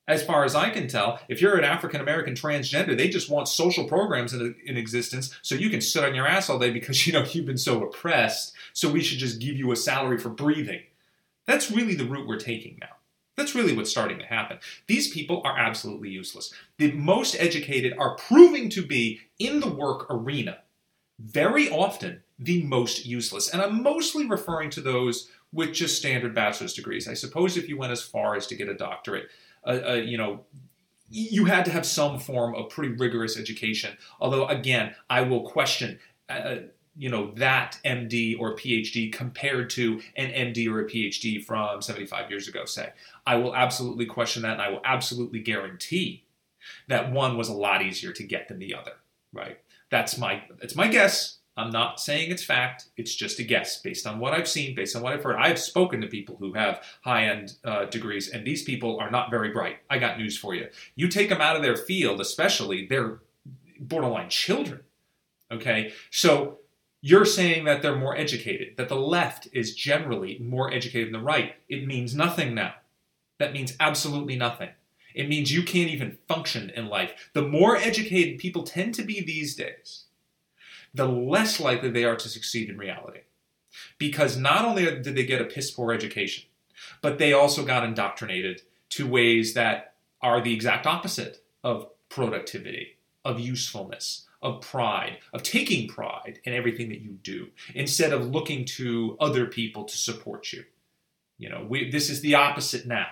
As 0.07 0.23
far 0.23 0.45
as 0.45 0.55
I 0.55 0.69
can 0.69 0.87
tell, 0.87 1.19
if 1.29 1.41
you're 1.41 1.57
an 1.57 1.65
African 1.65 2.01
American 2.01 2.35
transgender, 2.35 2.97
they 2.97 3.09
just 3.09 3.31
want 3.31 3.49
social 3.49 3.85
programs 3.85 4.35
in, 4.35 4.55
in 4.67 4.77
existence 4.77 5.35
so 5.41 5.55
you 5.55 5.71
can 5.71 5.81
sit 5.81 6.05
on 6.05 6.15
your 6.15 6.27
ass 6.27 6.51
all 6.51 6.59
day 6.59 6.71
because 6.71 7.07
you 7.07 7.13
know 7.13 7.25
you've 7.25 7.47
been 7.47 7.57
so 7.57 7.83
oppressed. 7.83 8.55
So 8.73 8.91
we 8.91 9.03
should 9.03 9.19
just 9.19 9.41
give 9.41 9.57
you 9.57 9.73
a 9.73 9.77
salary 9.77 10.19
for 10.19 10.29
breathing. 10.29 10.83
That's 11.47 11.71
really 11.71 11.95
the 11.95 12.07
route 12.07 12.27
we're 12.27 12.39
taking 12.39 12.79
now. 12.81 12.89
That's 13.37 13.55
really 13.55 13.75
what's 13.75 13.91
starting 13.91 14.19
to 14.19 14.27
happen. 14.27 14.59
These 14.87 15.13
people 15.13 15.43
are 15.45 15.59
absolutely 15.59 16.11
useless. 16.11 16.55
The 16.79 16.93
most 16.93 17.35
educated 17.39 17.95
are 17.99 18.17
proving 18.17 18.69
to 18.71 18.83
be 18.87 19.21
in 19.39 19.61
the 19.61 19.69
work 19.69 20.07
arena 20.09 20.59
very 21.19 21.71
often 21.71 22.23
the 22.39 22.63
most 22.65 23.07
useless. 23.07 23.53
And 23.53 23.63
I'm 23.63 23.83
mostly 23.83 24.27
referring 24.27 24.71
to 24.71 24.81
those 24.81 25.31
with 25.55 25.73
just 25.73 25.97
standard 25.97 26.35
bachelor's 26.35 26.75
degrees. 26.75 27.09
I 27.09 27.15
suppose 27.15 27.57
if 27.57 27.69
you 27.69 27.79
went 27.79 27.93
as 27.93 28.03
far 28.03 28.35
as 28.35 28.47
to 28.49 28.57
get 28.57 28.69
a 28.69 28.75
doctorate, 28.75 29.29
uh, 29.65 29.81
uh, 29.89 29.93
you 29.93 30.19
know, 30.19 30.45
you 31.09 31.45
had 31.45 31.65
to 31.65 31.71
have 31.71 31.87
some 31.87 32.19
form 32.19 32.55
of 32.55 32.71
pretty 32.71 32.95
rigorous 32.95 33.39
education. 33.39 33.97
Although, 34.21 34.47
again, 34.49 34.95
I 35.09 35.23
will 35.23 35.43
question. 35.43 35.99
Uh, 36.29 36.57
you 36.97 37.09
know 37.09 37.33
that 37.37 37.79
MD 37.85 38.39
or 38.39 38.55
PhD 38.55 39.13
compared 39.13 39.69
to 39.71 40.01
an 40.17 40.31
MD 40.31 40.71
or 40.71 40.81
a 40.81 40.85
PhD 40.85 41.45
from 41.45 41.83
75 41.83 42.31
years 42.31 42.47
ago, 42.47 42.65
say. 42.67 42.91
I 43.27 43.37
will 43.37 43.55
absolutely 43.55 44.07
question 44.07 44.43
that, 44.43 44.55
and 44.55 44.63
I 44.63 44.71
will 44.71 44.81
absolutely 44.85 45.41
guarantee 45.41 46.25
that 46.87 47.11
one 47.11 47.37
was 47.37 47.49
a 47.49 47.53
lot 47.53 47.83
easier 47.83 48.13
to 48.13 48.23
get 48.23 48.49
than 48.49 48.61
the 48.61 48.75
other. 48.75 48.93
Right? 49.33 49.59
That's 49.91 50.17
my 50.17 50.45
it's 50.61 50.77
my 50.77 50.89
guess. 50.89 51.39
I'm 51.57 51.71
not 51.71 52.01
saying 52.01 52.31
it's 52.31 52.43
fact. 52.43 52.87
It's 52.97 53.15
just 53.15 53.39
a 53.39 53.45
guess 53.45 53.81
based 53.81 54.07
on 54.07 54.19
what 54.19 54.35
I've 54.35 54.49
seen, 54.49 54.75
based 54.75 54.97
on 54.97 55.03
what 55.03 55.13
I've 55.13 55.23
heard. 55.23 55.37
I've 55.37 55.59
spoken 55.59 56.01
to 56.01 56.07
people 56.09 56.37
who 56.39 56.53
have 56.55 56.83
high 57.03 57.27
end 57.27 57.55
uh, 57.65 57.85
degrees, 57.85 58.29
and 58.29 58.45
these 58.45 58.65
people 58.65 58.99
are 58.99 59.11
not 59.11 59.31
very 59.31 59.51
bright. 59.51 59.77
I 59.89 59.99
got 59.99 60.19
news 60.19 60.37
for 60.37 60.55
you. 60.55 60.69
You 60.97 61.09
take 61.09 61.29
them 61.29 61.41
out 61.41 61.57
of 61.57 61.63
their 61.63 61.77
field, 61.77 62.21
especially, 62.21 62.87
they're 62.87 63.21
borderline 63.79 64.31
children. 64.31 64.81
Okay? 65.51 65.93
So 66.11 66.59
you're 67.01 67.27
saying 67.27 67.65
that 67.67 67.83
they're 67.83 67.95
more 67.95 68.17
educated, 68.17 68.77
that 68.77 68.89
the 68.89 68.97
left 68.97 69.47
is 69.53 69.75
generally 69.75 70.39
more 70.39 70.73
educated 70.73 71.09
than 71.09 71.21
the 71.21 71.27
right. 71.27 71.55
It 71.69 71.87
means 71.87 72.15
nothing 72.15 72.55
now. 72.55 72.75
That 73.39 73.53
means 73.53 73.77
absolutely 73.79 74.37
nothing. 74.37 74.71
It 75.15 75.29
means 75.29 75.53
you 75.53 75.63
can't 75.63 75.91
even 75.91 76.19
function 76.27 76.71
in 76.71 76.89
life. 76.89 77.31
The 77.35 77.47
more 77.47 77.77
educated 77.77 78.39
people 78.39 78.65
tend 78.65 78.95
to 78.95 79.03
be 79.03 79.21
these 79.21 79.55
days, 79.55 80.05
the 80.95 81.07
less 81.07 81.61
likely 81.61 81.91
they 81.91 82.05
are 82.05 82.17
to 82.17 82.29
succeed 82.29 82.71
in 82.71 82.79
reality. 82.79 83.21
Because 83.99 84.37
not 84.37 84.65
only 84.65 84.85
did 84.85 85.17
they 85.17 85.25
get 85.25 85.41
a 85.41 85.45
piss 85.45 85.71
poor 85.71 85.93
education, 85.93 86.45
but 87.03 87.19
they 87.19 87.33
also 87.33 87.65
got 87.65 87.85
indoctrinated 87.85 88.63
to 88.91 89.07
ways 89.07 89.55
that 89.55 89.95
are 90.23 90.41
the 90.41 90.55
exact 90.55 90.87
opposite 90.87 91.43
of 91.63 91.89
productivity, 92.09 92.97
of 93.25 93.41
usefulness, 93.41 94.27
of 94.41 94.61
pride, 94.61 95.19
of 95.33 95.43
taking 95.43 95.89
pride 95.89 96.39
in 96.45 96.53
everything 96.53 96.89
that 96.91 97.01
you 97.01 97.19
do, 97.23 97.49
instead 97.75 98.13
of 98.13 98.29
looking 98.29 98.65
to 98.65 99.17
other 99.19 99.47
people 99.47 99.85
to 99.85 99.97
support 99.97 100.53
you. 100.53 100.65
You 101.39 101.49
know, 101.49 101.67
we, 101.69 101.91
this 101.91 102.11
is 102.11 102.21
the 102.21 102.37
opposite 102.37 102.87
now 102.87 103.09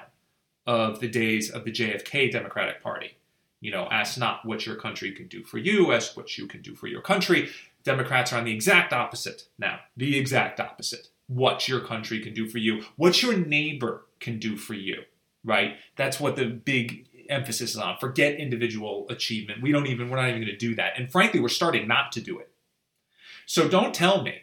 of 0.67 1.01
the 1.01 1.09
days 1.09 1.51
of 1.51 1.65
the 1.65 1.73
JFK 1.73 2.31
Democratic 2.31 2.83
Party. 2.83 3.17
You 3.61 3.71
know, 3.71 3.89
ask 3.91 4.19
not 4.19 4.45
what 4.45 4.67
your 4.67 4.77
country 4.77 5.13
can 5.13 5.29
do 5.29 5.43
for 5.43 5.59
you, 5.59 5.93
ask 5.93 6.17
what 6.17 6.37
you 6.37 6.47
can 6.47 6.63
do 6.63 6.75
for 6.75 6.87
your 6.87 7.01
country. 7.01 7.51
Democrats 7.85 8.33
are 8.33 8.39
on 8.39 8.45
the 8.45 8.55
exact 8.55 8.93
opposite 8.93 9.49
now, 9.59 9.81
the 9.97 10.19
exact 10.19 10.61
opposite. 10.61 11.09
What 11.27 11.69
your 11.69 11.81
country 11.81 12.21
can 12.21 12.35
do 12.35 12.49
for 12.49 12.59
you, 12.59 12.85
what 12.97 13.23
your 13.23 13.37
neighbor 13.37 14.07
can 14.21 14.39
do 14.39 14.57
for 14.57 14.75
you, 14.75 15.03
right? 15.45 15.77
That's 15.97 16.21
what 16.21 16.37
the 16.37 16.47
big 16.47 17.09
emphasis 17.31 17.71
is 17.71 17.77
on. 17.77 17.97
Forget 17.99 18.35
individual 18.35 19.07
achievement. 19.09 19.63
We 19.63 19.73
don't 19.73 19.87
even, 19.87 20.11
we're 20.11 20.17
not 20.17 20.29
even 20.29 20.43
going 20.43 20.53
to 20.53 20.57
do 20.57 20.75
that. 20.75 20.99
And 20.99 21.11
frankly, 21.11 21.41
we're 21.41 21.49
starting 21.49 21.89
not 21.89 22.13
to 22.13 22.21
do 22.21 22.39
it. 22.39 22.51
So 23.47 23.69
don't 23.69 23.95
tell 23.95 24.23
me 24.23 24.35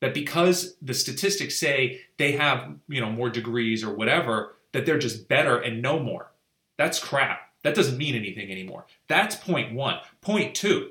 that 0.00 0.14
because 0.14 0.76
the 0.80 0.94
statistics 0.94 1.58
say 1.58 2.02
they 2.18 2.32
have, 2.32 2.74
you 2.88 3.00
know, 3.00 3.10
more 3.10 3.30
degrees 3.30 3.82
or 3.82 3.94
whatever, 3.94 4.54
that 4.72 4.86
they're 4.86 4.98
just 4.98 5.28
better 5.28 5.58
and 5.58 5.82
no 5.82 5.98
more. 5.98 6.30
That's 6.76 7.00
crap. 7.00 7.40
That 7.64 7.74
doesn't 7.74 7.98
mean 7.98 8.14
anything 8.14 8.50
anymore. 8.52 8.86
That's 9.08 9.34
point 9.34 9.74
one. 9.74 9.98
Point 10.20 10.54
two, 10.54 10.90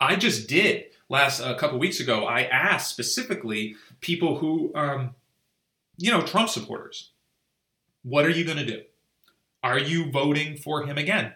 I 0.00 0.16
just 0.16 0.48
did 0.48 0.86
last 1.08 1.40
a 1.40 1.54
couple 1.54 1.78
weeks 1.78 2.00
ago. 2.00 2.24
I 2.24 2.42
asked 2.42 2.90
specifically 2.90 3.76
people 4.00 4.38
who, 4.38 4.72
um, 4.74 5.14
you 5.96 6.10
know, 6.10 6.22
Trump 6.22 6.48
supporters, 6.48 7.10
what 8.02 8.24
are 8.24 8.30
you 8.30 8.44
going 8.44 8.58
to 8.58 8.66
do? 8.66 8.82
Are 9.62 9.78
you 9.78 10.10
voting 10.10 10.56
for 10.56 10.84
him 10.84 10.98
again? 10.98 11.32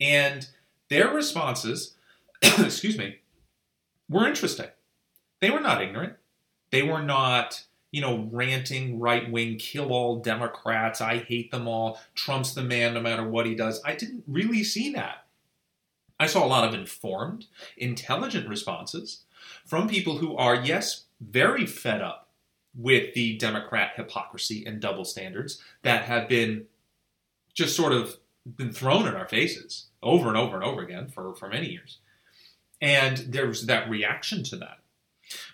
And 0.00 0.48
their 0.88 1.08
responses, 1.08 1.94
excuse 2.42 2.96
me, 2.96 3.18
were 4.08 4.26
interesting. 4.26 4.68
They 5.40 5.50
were 5.50 5.60
not 5.60 5.82
ignorant. 5.82 6.14
They 6.70 6.82
were 6.82 7.02
not, 7.02 7.64
you 7.90 8.00
know, 8.00 8.28
ranting 8.32 8.98
right 8.98 9.30
wing, 9.30 9.56
kill 9.56 9.92
all 9.92 10.20
Democrats. 10.20 11.00
I 11.00 11.18
hate 11.18 11.50
them 11.50 11.68
all. 11.68 12.00
Trump's 12.14 12.54
the 12.54 12.62
man 12.62 12.94
no 12.94 13.00
matter 13.00 13.26
what 13.26 13.46
he 13.46 13.54
does. 13.54 13.82
I 13.84 13.94
didn't 13.94 14.24
really 14.26 14.64
see 14.64 14.92
that. 14.92 15.26
I 16.20 16.26
saw 16.26 16.44
a 16.44 16.46
lot 16.46 16.68
of 16.68 16.74
informed, 16.74 17.46
intelligent 17.78 18.46
responses 18.46 19.24
from 19.64 19.88
people 19.88 20.18
who 20.18 20.36
are, 20.36 20.54
yes, 20.54 21.04
very 21.18 21.64
fed 21.64 22.02
up 22.02 22.28
with 22.76 23.14
the 23.14 23.38
Democrat 23.38 23.92
hypocrisy 23.96 24.64
and 24.66 24.80
double 24.80 25.06
standards 25.06 25.62
that 25.82 26.04
have 26.04 26.28
been 26.28 26.66
just 27.54 27.74
sort 27.74 27.94
of 27.94 28.18
been 28.44 28.70
thrown 28.70 29.08
in 29.08 29.14
our 29.14 29.26
faces 29.26 29.86
over 30.02 30.28
and 30.28 30.36
over 30.36 30.56
and 30.56 30.64
over 30.64 30.82
again 30.82 31.08
for, 31.08 31.34
for 31.34 31.48
many 31.48 31.70
years. 31.70 31.98
And 32.82 33.16
there's 33.16 33.66
that 33.66 33.88
reaction 33.88 34.44
to 34.44 34.56
that. 34.56 34.78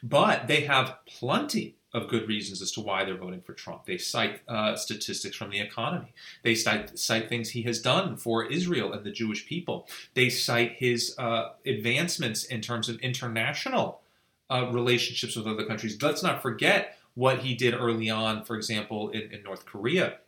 But 0.02 0.48
they 0.48 0.62
have 0.62 0.98
plenty 1.06 1.76
of 1.96 2.08
good 2.08 2.28
reasons 2.28 2.60
as 2.60 2.70
to 2.72 2.80
why 2.80 3.04
they're 3.04 3.16
voting 3.16 3.40
for 3.40 3.54
Trump. 3.54 3.86
They 3.86 3.96
cite 3.96 4.40
uh, 4.46 4.76
statistics 4.76 5.36
from 5.36 5.50
the 5.50 5.60
economy. 5.60 6.12
They 6.42 6.54
cite, 6.54 6.98
cite, 6.98 7.28
things 7.28 7.50
he 7.50 7.62
has 7.62 7.80
done 7.80 8.16
for 8.16 8.44
Israel 8.44 8.92
and 8.92 9.02
the 9.02 9.10
Jewish 9.10 9.46
people. 9.46 9.88
They 10.14 10.28
cite 10.28 10.72
his 10.72 11.14
uh, 11.18 11.52
advancements 11.64 12.44
in 12.44 12.60
terms 12.60 12.88
of 12.88 12.98
international 13.00 14.02
uh, 14.50 14.68
relationships 14.70 15.36
with 15.36 15.46
other 15.46 15.64
countries. 15.64 16.00
Let's 16.00 16.22
not 16.22 16.42
forget 16.42 16.98
what 17.14 17.38
he 17.38 17.54
did 17.54 17.74
early 17.74 18.10
on, 18.10 18.44
for 18.44 18.56
example, 18.56 19.08
in, 19.08 19.32
in 19.32 19.42
North 19.42 19.64
Korea 19.64 20.18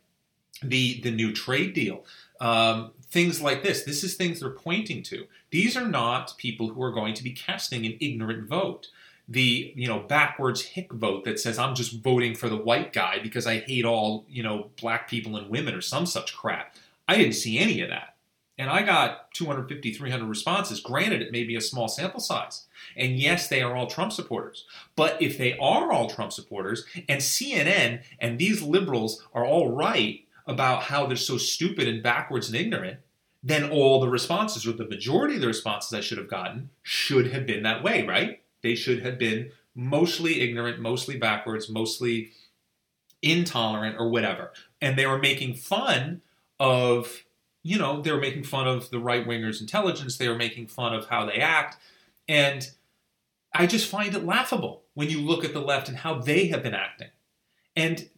the 0.63 1.01
the 1.03 1.11
new 1.11 1.33
trade 1.33 1.75
deal, 1.75 2.05
um, 2.41 2.93
things 3.11 3.41
like 3.41 3.63
this. 3.63 3.85
This 3.85 4.03
is 4.03 4.15
things 4.15 4.41
they're 4.41 4.51
pointing 4.51 5.03
to. 5.05 5.27
These 5.51 5.77
are 5.77 5.87
not 5.87 6.37
people 6.37 6.69
who 6.69 6.83
are 6.83 6.93
going 6.93 7.15
to 7.15 7.23
be 7.23 7.31
casting 7.31 7.87
an 7.87 7.97
ignorant 8.01 8.49
vote. 8.49 8.89
The 9.29 9.73
you 9.77 9.87
know 9.87 10.01
backwards 10.01 10.63
hick 10.63 10.93
vote 10.93 11.25
that 11.25 11.39
says 11.39 11.59
I'm 11.59 11.75
just 11.75 12.03
voting 12.03 12.35
for 12.35 12.49
the 12.49 12.57
white 12.57 12.93
guy 12.93 13.19
because 13.23 13.47
I 13.47 13.59
hate 13.59 13.85
all 13.85 14.25
you 14.29 14.43
know 14.43 14.71
black 14.81 15.09
people 15.09 15.37
and 15.37 15.51
women 15.51 15.75
or 15.75 15.81
some 15.81 16.07
such 16.07 16.35
crap. 16.35 16.75
I 17.07 17.17
didn't 17.17 17.35
see 17.35 17.59
any 17.59 17.81
of 17.81 17.91
that. 17.91 18.15
And 18.61 18.69
I 18.69 18.83
got 18.83 19.33
250, 19.35 19.93
300 19.93 20.27
responses. 20.27 20.81
Granted, 20.81 21.23
it 21.23 21.31
may 21.31 21.45
be 21.45 21.55
a 21.55 21.61
small 21.61 21.87
sample 21.87 22.19
size. 22.19 22.67
And 22.97 23.17
yes, 23.17 23.47
they 23.47 23.63
are 23.63 23.77
all 23.77 23.87
Trump 23.87 24.13
supporters. 24.13 24.65
But 24.97 25.21
if 25.23 25.39
they 25.39 25.57
are 25.59 25.93
all 25.93 26.11
Trump 26.11 26.33
supporters 26.33 26.85
and 27.09 27.21
CNN 27.21 28.03
and 28.19 28.37
these 28.37 28.61
liberals 28.61 29.25
are 29.33 29.47
all 29.47 29.71
right 29.71 30.25
about 30.45 30.85
how 30.85 31.07
they're 31.07 31.17
so 31.17 31.39
stupid 31.39 31.87
and 31.87 32.03
backwards 32.03 32.49
and 32.49 32.57
ignorant, 32.57 32.99
then 33.45 33.71
all 33.71 34.01
the 34.01 34.09
responses, 34.09 34.67
or 34.67 34.73
the 34.73 34.89
majority 34.89 35.37
of 35.37 35.41
the 35.41 35.47
responses 35.47 35.95
I 35.95 36.01
should 36.01 36.19
have 36.19 36.29
gotten, 36.29 36.71
should 36.83 37.29
have 37.29 37.47
been 37.47 37.63
that 37.63 37.85
way, 37.85 38.05
right? 38.05 38.41
They 38.63 38.75
should 38.75 39.03
have 39.03 39.19
been 39.19 39.51
mostly 39.75 40.41
ignorant, 40.41 40.81
mostly 40.81 41.17
backwards, 41.17 41.69
mostly 41.69 42.33
intolerant, 43.23 43.97
or 43.99 44.09
whatever. 44.09 44.53
And 44.81 44.99
they 44.99 45.07
were 45.07 45.19
making 45.19 45.55
fun 45.55 46.23
of, 46.61 47.25
you 47.63 47.79
know, 47.79 48.01
they 48.01 48.13
were 48.13 48.21
making 48.21 48.45
fun 48.45 48.67
of 48.67 48.91
the 48.91 48.99
right 48.99 49.27
wingers' 49.27 49.61
intelligence, 49.61 50.17
they 50.17 50.29
were 50.29 50.37
making 50.37 50.69
fun 50.69 50.95
of 50.95 51.09
how 51.09 51.27
they 51.27 51.37
act. 51.37 51.77
And 52.29 52.71
I 53.55 53.67
just 53.67 53.89
find 53.89 54.15
it 54.15 54.25
laughable 54.25 54.83
when 54.95 55.11
you 55.11 55.21
look 55.21 55.45
at 55.45 55.53
the 55.53 55.61
left 55.61 55.89
and 55.89 55.99
how 55.99 56.15
they 56.15 56.49
have 56.49 56.63
been 56.63 56.75
acting. 56.75 57.09
And 57.75 58.09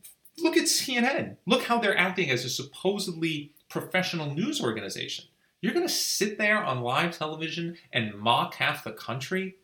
Look 0.43 0.57
at 0.57 0.65
CNN. 0.65 1.37
Look 1.47 1.65
how 1.65 1.79
they're 1.79 1.97
acting 1.97 2.31
as 2.31 2.45
a 2.45 2.51
supposedly 2.51 3.53
professional 3.69 4.35
news 4.35 4.61
organization. 4.61 5.27
You're 5.61 5.75
going 5.75 5.87
to 5.87 5.93
sit 5.93 6.39
there 6.39 6.65
on 6.65 6.81
live 6.81 7.17
television 7.17 7.77
and 7.93 8.19
mock 8.19 8.55
half 8.55 8.83
the 8.83 8.93
country 8.93 9.57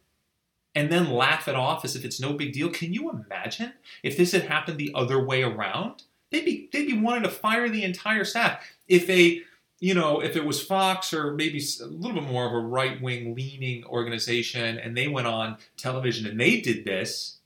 and 0.76 0.92
then 0.92 1.10
laugh 1.10 1.48
it 1.48 1.56
off 1.56 1.84
as 1.84 1.96
if 1.96 2.04
it's 2.04 2.20
no 2.20 2.34
big 2.34 2.52
deal. 2.52 2.68
Can 2.68 2.92
you 2.92 3.10
imagine 3.10 3.72
if 4.02 4.16
this 4.16 4.32
had 4.32 4.42
happened 4.42 4.78
the 4.78 4.92
other 4.94 5.24
way 5.24 5.42
around? 5.42 6.04
They'd 6.30 6.44
be 6.44 6.68
they'd 6.72 6.86
be 6.86 7.00
wanting 7.00 7.24
to 7.24 7.30
fire 7.30 7.68
the 7.68 7.82
entire 7.82 8.24
staff. 8.24 8.62
If 8.86 9.08
a 9.10 9.42
you 9.80 9.94
know, 9.94 10.20
if 10.20 10.36
it 10.36 10.44
was 10.44 10.62
Fox 10.62 11.12
or 11.12 11.32
maybe 11.32 11.62
a 11.82 11.86
little 11.86 12.20
bit 12.20 12.30
more 12.30 12.46
of 12.46 12.52
a 12.52 12.66
right 12.66 13.00
wing 13.00 13.34
leaning 13.34 13.84
organization 13.84 14.78
and 14.78 14.96
they 14.96 15.08
went 15.08 15.26
on 15.26 15.56
television 15.76 16.26
and 16.26 16.40
they 16.40 16.60
did 16.60 16.84
this, 16.84 17.38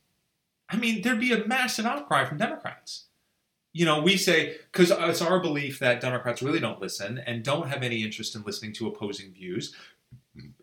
I 0.68 0.76
mean, 0.76 1.02
there'd 1.02 1.18
be 1.18 1.32
a 1.32 1.46
massive 1.46 1.86
outcry 1.86 2.24
from 2.24 2.38
Democrats 2.38 3.06
you 3.72 3.84
know, 3.84 4.00
we 4.02 4.16
say, 4.16 4.56
because 4.72 4.90
it's 4.90 5.22
our 5.22 5.40
belief 5.40 5.78
that 5.78 6.00
Democrats 6.00 6.42
really 6.42 6.58
don't 6.58 6.80
listen 6.80 7.18
and 7.18 7.44
don't 7.44 7.68
have 7.68 7.82
any 7.82 8.02
interest 8.02 8.34
in 8.34 8.42
listening 8.42 8.72
to 8.74 8.88
opposing 8.88 9.32
views 9.32 9.74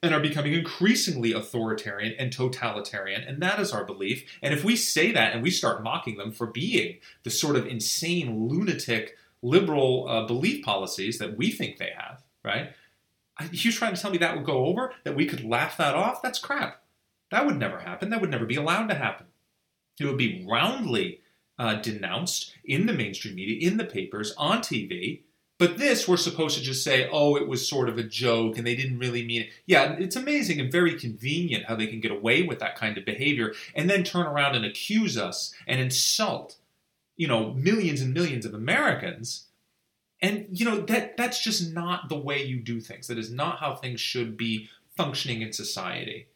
and 0.02 0.14
are 0.14 0.20
becoming 0.20 0.54
increasingly 0.54 1.34
authoritarian 1.34 2.14
and 2.18 2.32
totalitarian. 2.32 3.22
And 3.24 3.42
that 3.42 3.60
is 3.60 3.72
our 3.72 3.84
belief. 3.84 4.26
And 4.42 4.54
if 4.54 4.64
we 4.64 4.76
say 4.76 5.12
that 5.12 5.34
and 5.34 5.44
we 5.44 5.52
start 5.52 5.84
mocking 5.84 6.18
them 6.18 6.32
for 6.32 6.48
being 6.48 7.00
the 7.24 7.30
sort 7.30 7.56
of 7.56 7.68
insane, 7.68 8.48
lunatic, 8.48 9.18
liberal 9.42 10.08
uh, 10.08 10.26
belief 10.26 10.64
policies 10.64 11.18
that 11.20 11.38
we 11.38 11.52
think 11.52 11.78
they 11.78 11.92
have, 11.98 12.24
right? 12.44 12.72
You're 13.52 13.74
trying 13.74 13.94
to 13.94 14.02
tell 14.02 14.12
me 14.12 14.18
that 14.18 14.36
would 14.36 14.46
go 14.46 14.66
over? 14.66 14.94
That 15.04 15.16
we 15.16 15.28
could 15.28 15.44
laugh 15.44 15.78
that 15.78 15.96
off? 15.96 16.22
That's 16.22 16.40
crap. 16.40 16.82
That 17.30 17.46
would 17.46 17.58
never 17.58 17.80
happen. 17.80 18.10
That 18.10 18.22
would 18.22 18.32
never 18.32 18.46
be 18.46 18.56
allowed 18.56 18.88
to 18.88 18.96
happen. 18.96 19.28
It 20.00 20.06
would 20.06 20.18
be 20.18 20.46
roundly 20.48 21.22
uh, 21.60 21.76
denounced 21.76 22.54
in 22.64 22.86
the 22.86 22.94
mainstream 22.94 23.36
media, 23.36 23.68
in 23.68 23.78
the 23.78 23.86
papers, 23.86 24.34
on 24.38 24.60
TV, 24.60 25.22
But 25.60 25.80
this, 25.80 26.08
we're 26.08 26.18
supposed 26.18 26.56
to 26.58 26.64
just 26.64 26.84
say, 26.84 27.10
oh, 27.12 27.36
it 27.36 27.48
was 27.48 27.68
sort 27.68 27.90
of 27.90 27.98
a 27.98 28.04
joke 28.04 28.58
and 28.58 28.68
they 28.68 28.76
didn't 28.76 29.00
really 29.00 29.26
mean 29.26 29.44
it. 29.44 29.50
Yeah, 29.66 29.94
it's 29.94 30.16
amazing 30.16 30.60
and 30.60 30.72
very 30.72 31.00
convenient 31.00 31.66
how 31.66 31.76
they 31.76 31.88
can 31.88 32.00
get 32.00 32.12
away 32.12 32.44
with 32.44 32.60
that 32.60 32.76
kind 32.76 32.98
of 32.98 33.06
behavior 33.06 33.54
and 33.74 33.90
then 33.90 34.04
turn 34.04 34.28
around 34.28 34.56
and 34.56 34.66
accuse 34.66 35.18
us 35.18 35.54
and 35.66 35.80
insult, 35.82 36.58
you 37.16 37.28
know, 37.28 37.54
millions 37.54 38.02
and 38.02 38.14
millions 38.14 38.46
of 38.46 38.54
Americans. 38.54 39.46
And, 40.22 40.48
you 40.52 40.64
know, 40.64 40.82
that 40.82 41.18
that's 41.18 41.44
just 41.44 41.74
not 41.74 42.10
the 42.10 42.18
way 42.18 42.44
you 42.44 42.60
do 42.60 42.80
things. 42.80 43.08
That 43.08 43.18
is 43.18 43.32
not 43.32 43.60
how 43.60 43.76
things 43.76 44.00
should 44.00 44.38
be 44.38 44.70
functioning 44.96 45.42
in 45.42 45.54
society. 45.54 46.28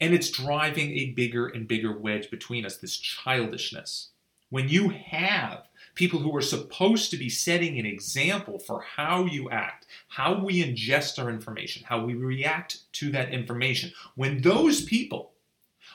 And 0.00 0.14
it's 0.14 0.30
driving 0.30 0.92
a 0.92 1.10
bigger 1.10 1.46
and 1.46 1.68
bigger 1.68 1.96
wedge 1.96 2.30
between 2.30 2.64
us, 2.64 2.78
this 2.78 2.96
childishness. 2.96 4.08
When 4.48 4.68
you 4.68 4.90
have 4.90 5.66
people 5.94 6.20
who 6.20 6.34
are 6.36 6.42
supposed 6.42 7.10
to 7.10 7.16
be 7.16 7.28
setting 7.28 7.78
an 7.78 7.86
example 7.86 8.58
for 8.58 8.80
how 8.80 9.24
you 9.24 9.50
act, 9.50 9.86
how 10.08 10.42
we 10.42 10.64
ingest 10.64 11.22
our 11.22 11.30
information, 11.30 11.84
how 11.86 12.04
we 12.04 12.14
react 12.14 12.90
to 12.92 13.10
that 13.10 13.30
information. 13.30 13.92
When 14.14 14.40
those 14.40 14.82
people 14.82 15.32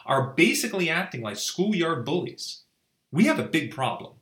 are 0.06 0.34
basically 0.34 0.90
acting 0.90 1.22
like 1.22 1.38
schoolyard 1.38 2.06
bullies, 2.06 2.64
we 3.12 3.26
have 3.26 3.40
a 3.40 3.44
big 3.44 3.72
problem 3.72 4.14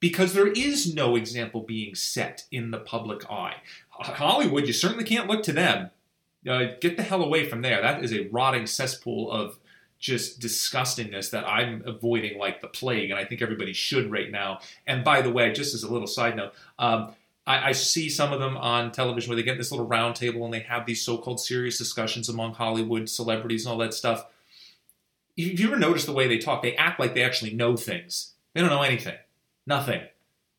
because 0.00 0.34
there 0.34 0.48
is 0.48 0.94
no 0.94 1.16
example 1.16 1.62
being 1.62 1.94
set 1.94 2.44
in 2.50 2.70
the 2.70 2.78
public 2.78 3.30
eye. 3.30 3.56
Hollywood, 3.88 4.66
you 4.66 4.72
certainly 4.72 5.04
can't 5.04 5.28
look 5.28 5.42
to 5.44 5.52
them. 5.52 5.90
Uh, 6.48 6.74
get 6.80 6.96
the 6.96 7.02
hell 7.02 7.22
away 7.22 7.48
from 7.48 7.62
there. 7.62 7.80
That 7.80 8.04
is 8.04 8.12
a 8.12 8.28
rotting 8.28 8.66
cesspool 8.66 9.30
of 9.30 9.58
just 10.04 10.38
disgustingness 10.38 11.30
that 11.30 11.48
I'm 11.48 11.82
avoiding 11.86 12.38
like 12.38 12.60
the 12.60 12.68
plague, 12.68 13.08
and 13.08 13.18
I 13.18 13.24
think 13.24 13.40
everybody 13.40 13.72
should 13.72 14.10
right 14.10 14.30
now. 14.30 14.60
And 14.86 15.02
by 15.02 15.22
the 15.22 15.30
way, 15.30 15.50
just 15.50 15.72
as 15.72 15.82
a 15.82 15.90
little 15.90 16.06
side 16.06 16.36
note, 16.36 16.52
um, 16.78 17.14
I, 17.46 17.68
I, 17.68 17.72
see 17.72 18.10
some 18.10 18.30
of 18.30 18.38
them 18.38 18.58
on 18.58 18.92
television 18.92 19.30
where 19.30 19.36
they 19.36 19.42
get 19.42 19.56
this 19.56 19.70
little 19.70 19.86
round 19.86 20.14
table 20.14 20.44
and 20.44 20.52
they 20.52 20.60
have 20.60 20.84
these 20.84 21.00
so-called 21.00 21.40
serious 21.40 21.78
discussions 21.78 22.28
among 22.28 22.52
Hollywood 22.52 23.08
celebrities 23.08 23.64
and 23.64 23.72
all 23.72 23.78
that 23.78 23.94
stuff. 23.94 24.26
If 25.38 25.58
you 25.58 25.68
ever 25.68 25.78
notice 25.78 26.04
the 26.04 26.12
way 26.12 26.28
they 26.28 26.36
talk, 26.36 26.62
they 26.62 26.76
act 26.76 27.00
like 27.00 27.14
they 27.14 27.22
actually 27.22 27.54
know 27.54 27.74
things. 27.74 28.34
They 28.52 28.60
don't 28.60 28.70
know 28.70 28.82
anything, 28.82 29.16
nothing. 29.66 30.02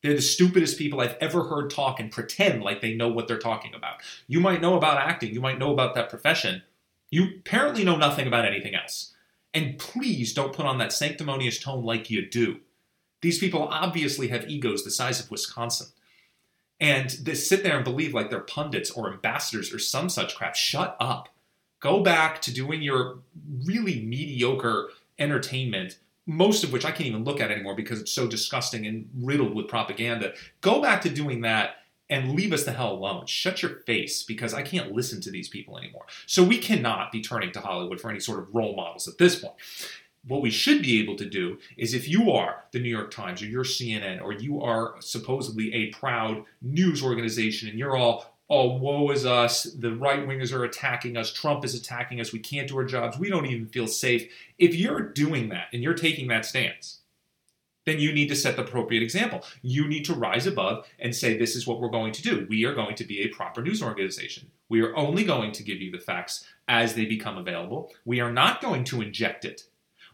They're 0.02 0.16
the 0.16 0.24
stupidest 0.24 0.80
people 0.80 1.02
I've 1.02 1.18
ever 1.22 1.44
heard 1.44 1.70
talk 1.70 2.00
and 2.00 2.12
pretend 2.12 2.64
like 2.64 2.82
they 2.82 2.96
know 2.96 3.10
what 3.10 3.28
they're 3.28 3.38
talking 3.38 3.76
about. 3.76 3.98
You 4.28 4.40
might 4.40 4.62
know 4.62 4.76
about 4.76 4.98
acting, 4.98 5.36
you 5.36 5.42
might 5.42 5.60
know 5.60 5.72
about 5.72 5.94
that 5.94 6.10
profession. 6.10 6.64
You 7.12 7.28
apparently 7.38 7.84
know 7.84 7.96
nothing 7.96 8.26
about 8.26 8.46
anything 8.46 8.74
else. 8.74 9.12
And 9.56 9.80
please 9.80 10.34
don't 10.34 10.54
put 10.54 10.66
on 10.66 10.78
that 10.80 10.92
sanctimonious 10.92 11.60
tone 11.60 11.84
like 11.86 12.12
you 12.12 12.30
do. 12.30 12.60
These 13.22 13.40
people 13.40 13.70
obviously 13.72 14.28
have 14.28 14.50
egos 14.50 14.84
the 14.84 14.92
size 14.92 15.22
of 15.22 15.32
Wisconsin. 15.32 15.88
And 16.82 17.10
they 17.10 17.36
sit 17.36 17.64
there 17.64 17.78
and 17.78 17.86
believe 17.86 18.14
like 18.14 18.30
they're 18.30 18.42
pundits 18.42 18.92
or 18.92 19.12
ambassadors 19.12 19.74
or 19.74 19.80
some 19.80 20.10
such 20.10 20.36
crap. 20.36 20.56
Shut 20.56 20.98
up. 21.00 21.30
Go 21.80 22.04
back 22.04 22.42
to 22.42 22.54
doing 22.54 22.82
your 22.82 23.20
really 23.64 24.02
mediocre 24.02 24.90
entertainment, 25.18 26.00
most 26.26 26.66
of 26.66 26.74
which 26.74 26.84
I 26.84 26.92
can't 26.92 27.08
even 27.08 27.24
look 27.24 27.40
at 27.40 27.50
anymore 27.50 27.76
because 27.76 28.02
it's 28.02 28.12
so 28.12 28.28
disgusting 28.28 28.86
and 28.86 29.10
riddled 29.16 29.56
with 29.56 29.70
propaganda. 29.70 30.34
Go 30.60 30.82
back 30.82 31.02
to 31.04 31.10
doing 31.10 31.42
that 31.42 31.78
and 32.10 32.36
leave 32.36 32.54
us 32.54 32.64
the 32.64 32.72
hell 32.72 32.94
alone. 32.94 33.26
Shut 33.26 33.62
your 33.62 33.72
face 33.82 34.24
because 34.24 34.54
I 34.54 34.62
can't 34.62 34.92
listen 34.92 35.22
to 35.22 35.32
these 35.32 35.50
people 35.50 35.78
anymore. 35.78 36.06
So 36.28 36.44
we 36.44 36.58
cannot 36.58 37.12
be 37.12 37.22
turning 37.22 37.52
to 37.54 37.62
Hollywood 37.62 38.00
for 38.00 38.10
any 38.10 38.20
sort 38.20 38.40
of 38.40 38.54
role 38.54 38.76
models 38.76 39.08
at 39.08 39.18
this 39.18 39.36
point. 39.36 39.56
What 40.28 40.42
we 40.42 40.50
should 40.50 40.82
be 40.82 41.00
able 41.02 41.16
to 41.18 41.30
do 41.30 41.60
is 41.78 41.94
if 41.94 42.08
you 42.08 42.32
are 42.32 42.64
the 42.72 42.80
New 42.80 42.90
York 42.90 43.12
Times 43.12 43.42
or 43.42 43.46
you're 43.46 43.64
CNN 43.64 44.22
or 44.22 44.34
you 44.34 44.62
are 44.62 44.96
supposedly 45.00 45.74
a 45.74 45.92
proud 45.92 46.44
news 46.62 47.04
organization 47.04 47.70
and 47.70 47.78
you're 47.78 47.96
all 47.96 48.36
oh, 48.50 48.78
woe 48.78 49.10
is 49.10 49.26
us, 49.26 49.64
the 49.64 49.96
right 49.96 50.28
wingers 50.28 50.54
are 50.54 50.66
attacking 50.66 51.18
us, 51.18 51.34
Trump 51.34 51.66
is 51.66 51.74
attacking 51.74 52.20
us, 52.22 52.32
we 52.32 52.40
can't 52.40 52.68
do 52.68 52.78
our 52.78 52.84
jobs, 52.84 53.18
we 53.18 53.30
don't 53.30 53.48
even 53.48 53.66
feel 53.68 53.88
safe. 53.88 54.32
If 54.60 54.76
you're 54.76 55.02
doing 55.02 55.50
that 55.50 55.68
and 55.74 55.82
you're 55.82 55.96
taking 55.96 56.28
that 56.28 56.46
stance, 56.46 57.00
then 57.86 58.00
you 58.00 58.12
need 58.12 58.28
to 58.30 58.36
set 58.36 58.56
the 58.56 58.64
appropriate 58.64 59.04
example. 59.04 59.44
You 59.62 59.88
need 59.88 60.06
to 60.06 60.14
rise 60.14 60.48
above 60.48 60.86
and 61.00 61.16
say, 61.16 61.38
this 61.38 61.56
is 61.56 61.66
what 61.66 61.80
we're 61.80 61.90
going 61.90 62.14
to 62.14 62.22
do. 62.22 62.46
We 62.50 62.66
are 62.66 62.74
going 62.74 62.96
to 62.96 63.04
be 63.04 63.22
a 63.22 63.30
proper 63.30 63.62
news 63.62 63.82
organization. 63.82 64.52
We 64.70 64.82
are 64.82 64.96
only 64.96 65.24
going 65.24 65.52
to 65.54 65.64
give 65.64 65.82
you 65.82 65.92
the 65.92 66.00
facts 66.00 66.46
as 66.68 66.96
they 66.96 67.06
become 67.06 67.38
available. 67.38 67.92
We 68.04 68.20
are 68.20 68.32
not 68.32 68.62
going 68.62 68.84
to 68.86 69.02
inject 69.02 69.46
it 69.46 69.64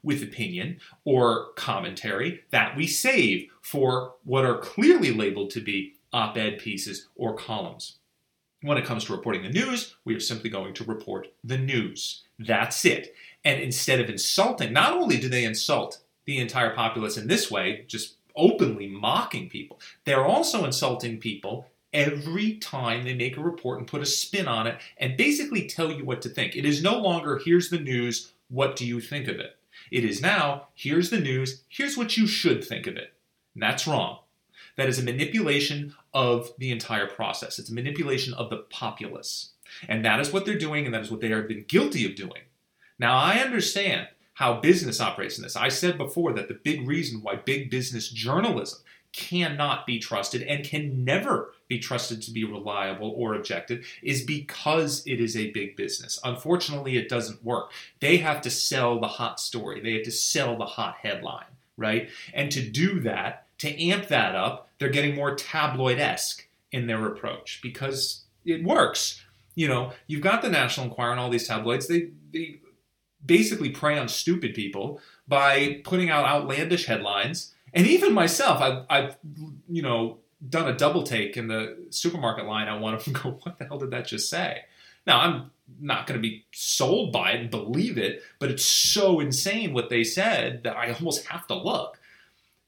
with 0.04 0.24
opinion 0.24 0.80
or 1.06 1.54
commentary 1.56 2.42
that 2.52 2.76
we 2.76 2.88
save 2.88 3.50
for 3.62 4.16
what 4.24 4.46
are 4.46 4.58
clearly 4.58 5.14
labeled 5.14 5.52
to 5.52 5.62
be 5.62 5.94
op 6.12 6.38
ed 6.38 6.60
pieces 6.60 7.08
or 7.16 7.36
columns. 7.36 7.98
When 8.64 8.78
it 8.78 8.86
comes 8.86 9.06
to 9.06 9.16
reporting 9.16 9.44
the 9.44 9.50
news, 9.50 9.96
we 10.06 10.16
are 10.16 10.20
simply 10.20 10.50
going 10.50 10.74
to 10.76 10.84
report 10.84 11.28
the 11.44 11.58
news. 11.58 12.24
That's 12.38 12.86
it. 12.86 13.16
And 13.44 13.60
instead 13.60 14.00
of 14.00 14.10
insulting, 14.10 14.72
not 14.74 14.94
only 14.94 15.18
do 15.18 15.30
they 15.30 15.46
insult 15.46 16.01
the 16.26 16.40
entire 16.40 16.74
populace 16.76 17.18
in 17.18 17.28
this 17.28 17.50
way, 17.50 17.86
just 17.88 18.16
openly 18.36 18.88
mocking 18.88 19.50
people. 19.50 19.80
They're 20.06 20.26
also 20.26 20.66
insulting 20.66 21.18
people 21.18 21.68
every 21.94 22.56
time 22.56 23.04
they 23.04 23.14
make 23.14 23.38
a 23.38 23.42
report 23.42 23.80
and 23.80 23.88
put 23.88 24.02
a 24.02 24.06
spin 24.06 24.48
on 24.48 24.68
it 24.68 24.80
and 24.98 25.18
basically 25.18 25.68
tell 25.68 25.92
you 25.92 26.06
what 26.06 26.22
to 26.22 26.30
think. 26.30 26.56
It 26.56 26.66
is 26.66 26.82
no 26.82 26.98
longer, 26.98 27.42
here's 27.44 27.70
the 27.70 27.80
news, 27.80 28.32
what 28.50 28.76
do 28.76 28.86
you 28.86 29.02
think 29.02 29.28
of 29.28 29.40
it? 29.40 29.58
It 29.92 30.06
is 30.06 30.22
now, 30.22 30.68
here's 30.74 31.10
the 31.10 31.20
news, 31.20 31.64
here's 31.68 31.98
what 31.98 32.16
you 32.16 32.28
should 32.28 32.64
think 32.64 32.88
of 32.88 32.96
it. 32.96 33.14
And 33.54 33.64
that's 33.64 33.88
wrong. 33.88 34.20
That 34.78 34.88
is 34.88 35.00
a 35.00 35.04
manipulation 35.04 35.94
of 36.14 36.52
the 36.58 36.72
entire 36.72 37.08
process. 37.08 37.60
It's 37.60 37.70
a 37.70 37.74
manipulation 37.74 38.34
of 38.34 38.50
the 38.50 38.58
populace. 38.70 39.50
And 39.88 40.06
that 40.06 40.20
is 40.20 40.32
what 40.32 40.46
they're 40.46 40.58
doing, 40.58 40.86
and 40.86 40.94
that 40.94 41.02
is 41.02 41.12
what 41.12 41.20
they 41.20 41.30
have 41.30 41.48
been 41.48 41.66
guilty 41.68 42.06
of 42.06 42.16
doing. 42.16 42.44
Now, 43.00 43.18
I 43.18 43.40
understand 43.40 44.08
how 44.42 44.60
business 44.60 45.00
operates 45.00 45.38
in 45.38 45.44
this. 45.44 45.56
I 45.56 45.70
said 45.70 46.00
before 46.00 46.34
that 46.34 46.48
the 46.48 46.56
big 46.56 46.88
reason 46.88 47.22
why 47.22 47.36
big 47.36 47.70
business 47.70 48.10
journalism 48.10 48.80
cannot 49.14 49.86
be 49.86 50.00
trusted 50.00 50.42
and 50.42 50.66
can 50.66 51.06
never 51.06 51.54
be 51.68 51.78
trusted 51.78 52.24
to 52.24 52.32
be 52.32 52.44
reliable 52.44 53.14
or 53.16 53.36
objective 53.36 53.86
is 54.02 54.24
because 54.24 55.06
it 55.06 55.20
is 55.22 55.38
a 55.38 55.52
big 55.52 55.76
business. 55.76 56.20
Unfortunately, 56.24 56.98
it 56.98 57.08
doesn't 57.08 57.46
work. 57.46 57.72
They 58.00 58.18
have 58.18 58.42
to 58.42 58.50
sell 58.50 59.00
the 59.00 59.08
hot 59.08 59.40
story, 59.40 59.80
they 59.80 59.94
have 59.94 60.06
to 60.06 60.12
sell 60.12 60.58
the 60.58 60.66
hot 60.66 60.96
headline, 61.04 61.46
right? 61.78 62.10
And 62.34 62.52
to 62.52 62.68
do 62.68 63.00
that, 63.02 63.46
to 63.60 63.80
amp 63.80 64.08
that 64.08 64.34
up, 64.34 64.70
they're 64.80 64.90
getting 64.90 65.14
more 65.14 65.36
tabloid 65.36 66.00
esque 66.00 66.48
in 66.72 66.88
their 66.88 67.06
approach 67.06 67.60
because 67.62 68.24
it 68.44 68.64
works. 68.64 69.24
You 69.54 69.68
know, 69.68 69.92
you've 70.08 70.24
got 70.24 70.42
the 70.42 70.50
National 70.50 70.88
Enquirer 70.88 71.12
and 71.12 71.20
all 71.20 71.30
these 71.30 71.48
tabloids, 71.48 71.88
they, 71.88 72.10
they 72.34 72.62
basically 73.26 73.70
prey 73.70 73.98
on 73.98 74.08
stupid 74.08 74.54
people 74.54 75.00
by 75.28 75.82
putting 75.84 76.10
out 76.10 76.26
outlandish 76.26 76.86
headlines. 76.86 77.54
And 77.74 77.88
even 77.88 78.14
myself, 78.14 78.62
I've, 78.62 78.84
I've 78.90 79.18
you 79.70 79.82
know, 79.82 80.18
done 80.50 80.68
a 80.68 80.78
double 80.78 81.04
take 81.04 81.38
in 81.38 81.48
the 81.48 81.78
supermarket 81.90 82.46
line 82.46 82.82
one 82.82 82.94
of 82.94 83.06
them. 83.06 83.14
Go, 83.24 83.40
what 83.44 83.58
the 83.58 83.66
hell 83.66 83.78
did 83.78 83.92
that 83.92 84.08
just 84.08 84.30
say? 84.30 84.64
Now 85.06 85.20
I'm 85.22 85.52
not 85.80 86.08
going 86.08 86.20
to 86.20 86.22
be 86.22 86.46
sold 86.52 87.12
by 87.12 87.32
it 87.32 87.42
and 87.42 87.50
believe 87.50 87.98
it, 87.98 88.24
but 88.40 88.52
it's 88.52 88.66
so 88.66 89.20
insane 89.20 89.74
what 89.74 89.90
they 89.90 90.04
said 90.04 90.64
that 90.64 90.76
I 90.76 90.92
almost 90.92 91.26
have 91.28 91.48
to 91.48 91.56
look. 91.56 92.00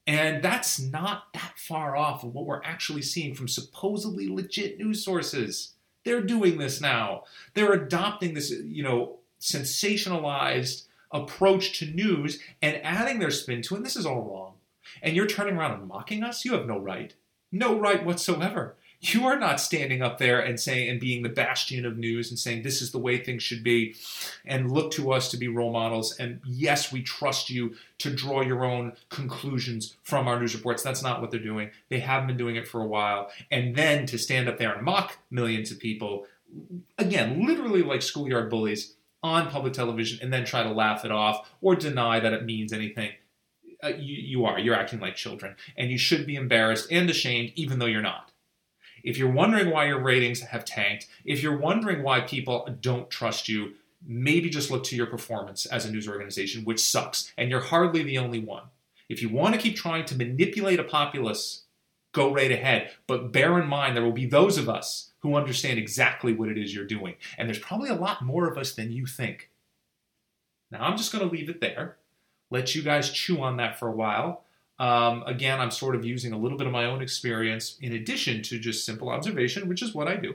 And 0.06 0.44
that's 0.44 0.80
not 0.80 1.32
that 1.34 1.54
far 1.56 1.96
off 1.96 2.24
of 2.24 2.34
what 2.34 2.46
we're 2.46 2.64
actually 2.64 3.02
seeing 3.02 3.34
from 3.34 3.48
supposedly 3.48 4.28
legit 4.28 4.78
news 4.78 5.04
sources. 5.04 5.74
They're 6.04 6.22
doing 6.22 6.58
this 6.58 6.82
now. 6.82 7.24
They're 7.54 7.72
adopting 7.72 8.34
this, 8.34 8.52
you 8.52 8.84
know, 8.84 9.20
sensationalized 9.44 10.86
approach 11.12 11.78
to 11.80 11.86
news 11.86 12.40
and 12.62 12.80
adding 12.84 13.20
their 13.20 13.30
spin 13.30 13.62
to 13.62 13.76
it. 13.76 13.78
And 13.78 13.86
this 13.86 13.96
is 13.96 14.06
all 14.06 14.24
wrong. 14.24 14.54
And 15.02 15.16
you're 15.16 15.28
turning 15.28 15.58
around 15.58 15.74
and 15.74 15.88
mocking 15.88 16.24
us? 16.24 16.46
You 16.46 16.54
have 16.54 16.66
no 16.66 16.80
right. 16.80 17.14
No 17.52 17.78
right 17.78 18.04
whatsoever. 18.04 18.76
You 19.06 19.26
are 19.26 19.38
not 19.38 19.60
standing 19.60 20.02
up 20.02 20.18
there 20.18 20.40
and 20.40 20.58
saying 20.58 20.90
and 20.90 21.00
being 21.00 21.24
the 21.24 21.30
bastion 21.30 21.86
of 21.86 21.98
news 21.98 22.30
and 22.30 22.40
saying 22.40 22.64
this 22.64 22.82
is 22.82 22.92
the 22.92 23.00
way 23.00 23.18
things 23.18 23.44
should 23.44 23.62
be 23.62 23.96
and 24.46 24.72
look 24.72 24.92
to 24.94 25.12
us 25.12 25.30
to 25.32 25.38
be 25.38 25.50
role 25.50 25.74
models. 25.74 26.18
And 26.18 26.40
yes, 26.46 26.90
we 26.90 27.04
trust 27.04 27.50
you 27.50 27.76
to 27.98 28.16
draw 28.16 28.42
your 28.42 28.64
own 28.64 28.94
conclusions 29.10 29.98
from 30.04 30.30
our 30.30 30.40
news 30.40 30.56
reports. 30.56 30.84
That's 30.84 31.04
not 31.04 31.20
what 31.20 31.32
they're 31.32 31.40
doing. 31.42 31.72
They 31.90 32.00
have 32.00 32.26
been 32.28 32.38
doing 32.38 32.56
it 32.56 32.68
for 32.68 32.82
a 32.82 32.88
while. 32.88 33.30
And 33.52 33.76
then 33.76 34.06
to 34.06 34.18
stand 34.18 34.48
up 34.48 34.58
there 34.58 34.74
and 34.74 34.86
mock 34.86 35.18
millions 35.30 35.70
of 35.70 35.80
people, 35.80 36.26
again, 36.98 37.46
literally 37.46 37.84
like 37.84 38.02
schoolyard 38.02 38.50
bullies, 38.50 38.94
on 39.24 39.50
public 39.50 39.74
television 39.74 40.20
and 40.22 40.32
then 40.32 40.46
try 40.46 40.62
to 40.62 40.72
laugh 40.72 41.06
it 41.06 41.12
off 41.12 41.50
or 41.62 41.76
deny 41.76 42.20
that 42.20 42.34
it 42.34 42.46
means 42.46 42.74
anything. 42.74 43.12
Uh, 43.82 43.90
you, 43.98 44.16
you 44.16 44.46
are. 44.46 44.60
You're 44.60 44.76
acting 44.76 45.00
like 45.00 45.16
children. 45.16 45.56
And 45.78 45.90
you 45.90 45.98
should 45.98 46.28
be 46.28 46.36
embarrassed 46.36 46.92
and 46.92 47.10
ashamed, 47.10 47.54
even 47.56 47.80
though 47.80 47.86
you're 47.86 48.02
not. 48.02 48.32
If 49.04 49.18
you're 49.18 49.32
wondering 49.32 49.70
why 49.70 49.88
your 49.88 50.00
ratings 50.00 50.42
have 50.42 50.64
tanked, 50.64 51.08
if 51.26 51.44
you're 51.44 51.58
wondering 51.58 52.04
why 52.04 52.22
people 52.22 52.78
don't 52.80 53.10
trust 53.10 53.50
you, 53.50 53.74
maybe 54.06 54.50
just 54.50 54.72
look 54.72 54.84
to 54.86 54.96
your 54.96 55.08
performance 55.08 55.66
as 55.66 55.86
a 55.86 55.92
news 55.92 56.08
organization, 56.08 56.64
which 56.64 56.80
sucks. 56.80 57.34
And 57.38 57.50
you're 57.50 57.60
hardly 57.60 58.04
the 58.04 58.18
only 58.18 58.40
one. 58.40 58.64
If 59.10 59.22
you 59.22 59.30
want 59.30 59.56
to 59.56 59.62
keep 59.62 59.76
trying 59.76 60.06
to 60.06 60.18
manipulate 60.18 60.80
a 60.80 60.84
populace 60.84 61.63
go 62.14 62.34
right 62.34 62.52
ahead. 62.52 62.92
But 63.08 63.32
bear 63.32 63.60
in 63.60 63.68
mind, 63.68 63.96
there 63.96 64.04
will 64.04 64.12
be 64.14 64.26
those 64.26 64.58
of 64.58 64.70
us 64.70 65.12
who 65.20 65.36
understand 65.36 65.78
exactly 65.78 66.34
what 66.34 66.50
it 66.50 66.58
is 66.58 66.74
you're 66.74 66.86
doing. 66.86 67.16
And 67.38 67.48
there's 67.48 67.60
probably 67.60 67.90
a 67.90 67.96
lot 67.96 68.22
more 68.22 68.50
of 68.50 68.58
us 68.58 68.74
than 68.74 68.92
you 68.92 69.06
think. 69.06 69.50
Now, 70.72 70.84
I'm 70.84 70.98
just 70.98 71.12
going 71.12 71.28
to 71.28 71.34
leave 71.34 71.50
it 71.50 71.62
there, 71.62 71.98
let 72.50 72.74
you 72.74 72.82
guys 72.82 73.12
chew 73.12 73.42
on 73.42 73.58
that 73.58 73.78
for 73.78 73.88
a 73.88 73.96
while. 73.96 74.44
Um, 74.80 75.24
again, 75.28 75.60
I'm 75.60 75.72
sort 75.72 75.96
of 75.96 76.04
using 76.04 76.34
a 76.34 76.38
little 76.38 76.58
bit 76.58 76.68
of 76.68 76.74
my 76.74 76.86
own 76.86 77.02
experience 77.02 77.78
in 77.80 77.94
addition 77.94 78.42
to 78.44 78.60
just 78.60 78.86
simple 78.86 79.10
observation, 79.10 79.68
which 79.68 79.82
is 79.82 79.94
what 79.94 80.08
I 80.08 80.16
do. 80.16 80.34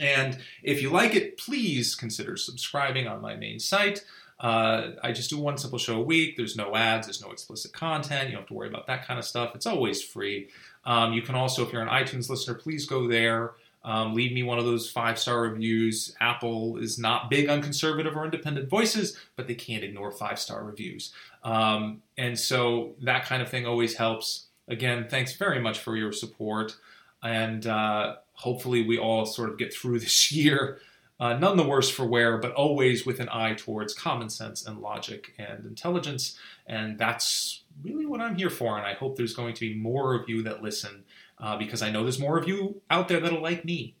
And 0.00 0.38
if 0.62 0.80
you 0.80 0.90
like 0.90 1.14
it, 1.14 1.38
please 1.38 1.94
consider 1.94 2.36
subscribing 2.36 3.06
on 3.06 3.20
my 3.20 3.34
main 3.36 3.58
site. 3.58 4.04
Uh, 4.40 4.92
I 5.02 5.12
just 5.12 5.30
do 5.30 5.38
one 5.38 5.56
simple 5.56 5.78
show 5.78 6.00
a 6.00 6.02
week. 6.02 6.36
There's 6.36 6.56
no 6.56 6.74
ads, 6.74 7.06
there's 7.06 7.22
no 7.22 7.30
explicit 7.30 7.72
content. 7.72 8.24
You 8.24 8.32
don't 8.32 8.42
have 8.42 8.48
to 8.48 8.54
worry 8.54 8.68
about 8.68 8.86
that 8.88 9.06
kind 9.06 9.18
of 9.18 9.24
stuff. 9.24 9.54
It's 9.54 9.66
always 9.66 10.02
free. 10.02 10.48
Um, 10.84 11.12
you 11.12 11.22
can 11.22 11.34
also, 11.34 11.62
if 11.62 11.72
you're 11.72 11.82
an 11.82 11.88
iTunes 11.88 12.28
listener, 12.28 12.54
please 12.54 12.86
go 12.86 13.08
there. 13.08 13.52
Um, 13.84 14.14
leave 14.14 14.32
me 14.32 14.42
one 14.44 14.58
of 14.58 14.64
those 14.64 14.88
five 14.90 15.18
star 15.18 15.42
reviews. 15.42 16.14
Apple 16.20 16.76
is 16.76 16.98
not 16.98 17.30
big 17.30 17.48
on 17.48 17.62
conservative 17.62 18.16
or 18.16 18.24
independent 18.24 18.68
voices, 18.68 19.18
but 19.36 19.48
they 19.48 19.54
can't 19.54 19.82
ignore 19.82 20.12
five 20.12 20.38
star 20.38 20.64
reviews. 20.64 21.12
Um, 21.42 22.02
and 22.16 22.38
so 22.38 22.94
that 23.02 23.24
kind 23.24 23.42
of 23.42 23.48
thing 23.48 23.66
always 23.66 23.94
helps. 23.96 24.46
Again, 24.68 25.06
thanks 25.08 25.34
very 25.34 25.60
much 25.60 25.80
for 25.80 25.96
your 25.96 26.12
support. 26.12 26.76
And 27.24 27.66
uh, 27.66 28.16
hopefully, 28.34 28.86
we 28.86 28.98
all 28.98 29.26
sort 29.26 29.50
of 29.50 29.58
get 29.58 29.74
through 29.74 29.98
this 30.00 30.30
year 30.30 30.80
uh, 31.22 31.34
none 31.34 31.56
the 31.56 31.62
worse 31.62 31.88
for 31.88 32.04
wear, 32.04 32.36
but 32.36 32.50
always 32.54 33.06
with 33.06 33.20
an 33.20 33.28
eye 33.30 33.54
towards 33.54 33.94
common 33.94 34.28
sense 34.28 34.66
and 34.66 34.80
logic 34.80 35.32
and 35.38 35.64
intelligence. 35.64 36.36
And 36.66 36.98
that's 36.98 37.61
really 37.82 38.06
what 38.06 38.20
I'm 38.20 38.36
here 38.36 38.50
for. 38.50 38.76
And 38.76 38.86
I 38.86 38.94
hope 38.94 39.16
there's 39.16 39.34
going 39.34 39.54
to 39.54 39.60
be 39.60 39.74
more 39.74 40.14
of 40.14 40.28
you 40.28 40.42
that 40.42 40.62
listen 40.62 41.04
uh, 41.38 41.56
because 41.56 41.82
I 41.82 41.90
know 41.90 42.02
there's 42.02 42.18
more 42.18 42.38
of 42.38 42.48
you 42.48 42.80
out 42.90 43.08
there 43.08 43.20
that'll 43.20 43.42
like 43.42 43.64
me. 43.64 43.96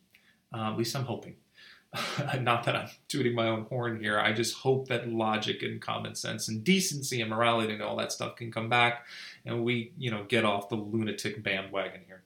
Uh, 0.54 0.70
at 0.70 0.76
least 0.76 0.94
I'm 0.94 1.04
hoping. 1.04 1.36
Not 2.40 2.64
that 2.64 2.76
I'm 2.76 2.88
tooting 3.08 3.34
my 3.34 3.48
own 3.48 3.64
horn 3.64 4.00
here. 4.00 4.18
I 4.18 4.32
just 4.32 4.56
hope 4.56 4.88
that 4.88 5.08
logic 5.08 5.62
and 5.62 5.80
common 5.80 6.14
sense 6.14 6.48
and 6.48 6.64
decency 6.64 7.20
and 7.20 7.30
morality 7.30 7.72
and 7.74 7.82
all 7.82 7.96
that 7.96 8.12
stuff 8.12 8.36
can 8.36 8.50
come 8.50 8.68
back 8.68 9.06
and 9.44 9.62
we, 9.62 9.92
you 9.98 10.10
know, 10.10 10.24
get 10.24 10.44
off 10.44 10.68
the 10.68 10.76
lunatic 10.76 11.42
bandwagon 11.42 12.00
here. 12.06 12.22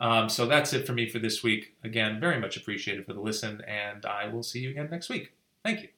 Um, 0.00 0.28
so 0.28 0.46
that's 0.46 0.72
it 0.72 0.86
for 0.86 0.92
me 0.92 1.08
for 1.08 1.18
this 1.18 1.42
week. 1.42 1.74
Again, 1.84 2.18
very 2.20 2.40
much 2.40 2.56
appreciated 2.56 3.06
for 3.06 3.12
the 3.12 3.20
listen, 3.20 3.62
and 3.66 4.04
I 4.04 4.28
will 4.28 4.42
see 4.42 4.60
you 4.60 4.70
again 4.70 4.88
next 4.90 5.08
week. 5.08 5.32
Thank 5.62 5.82
you. 5.82 5.93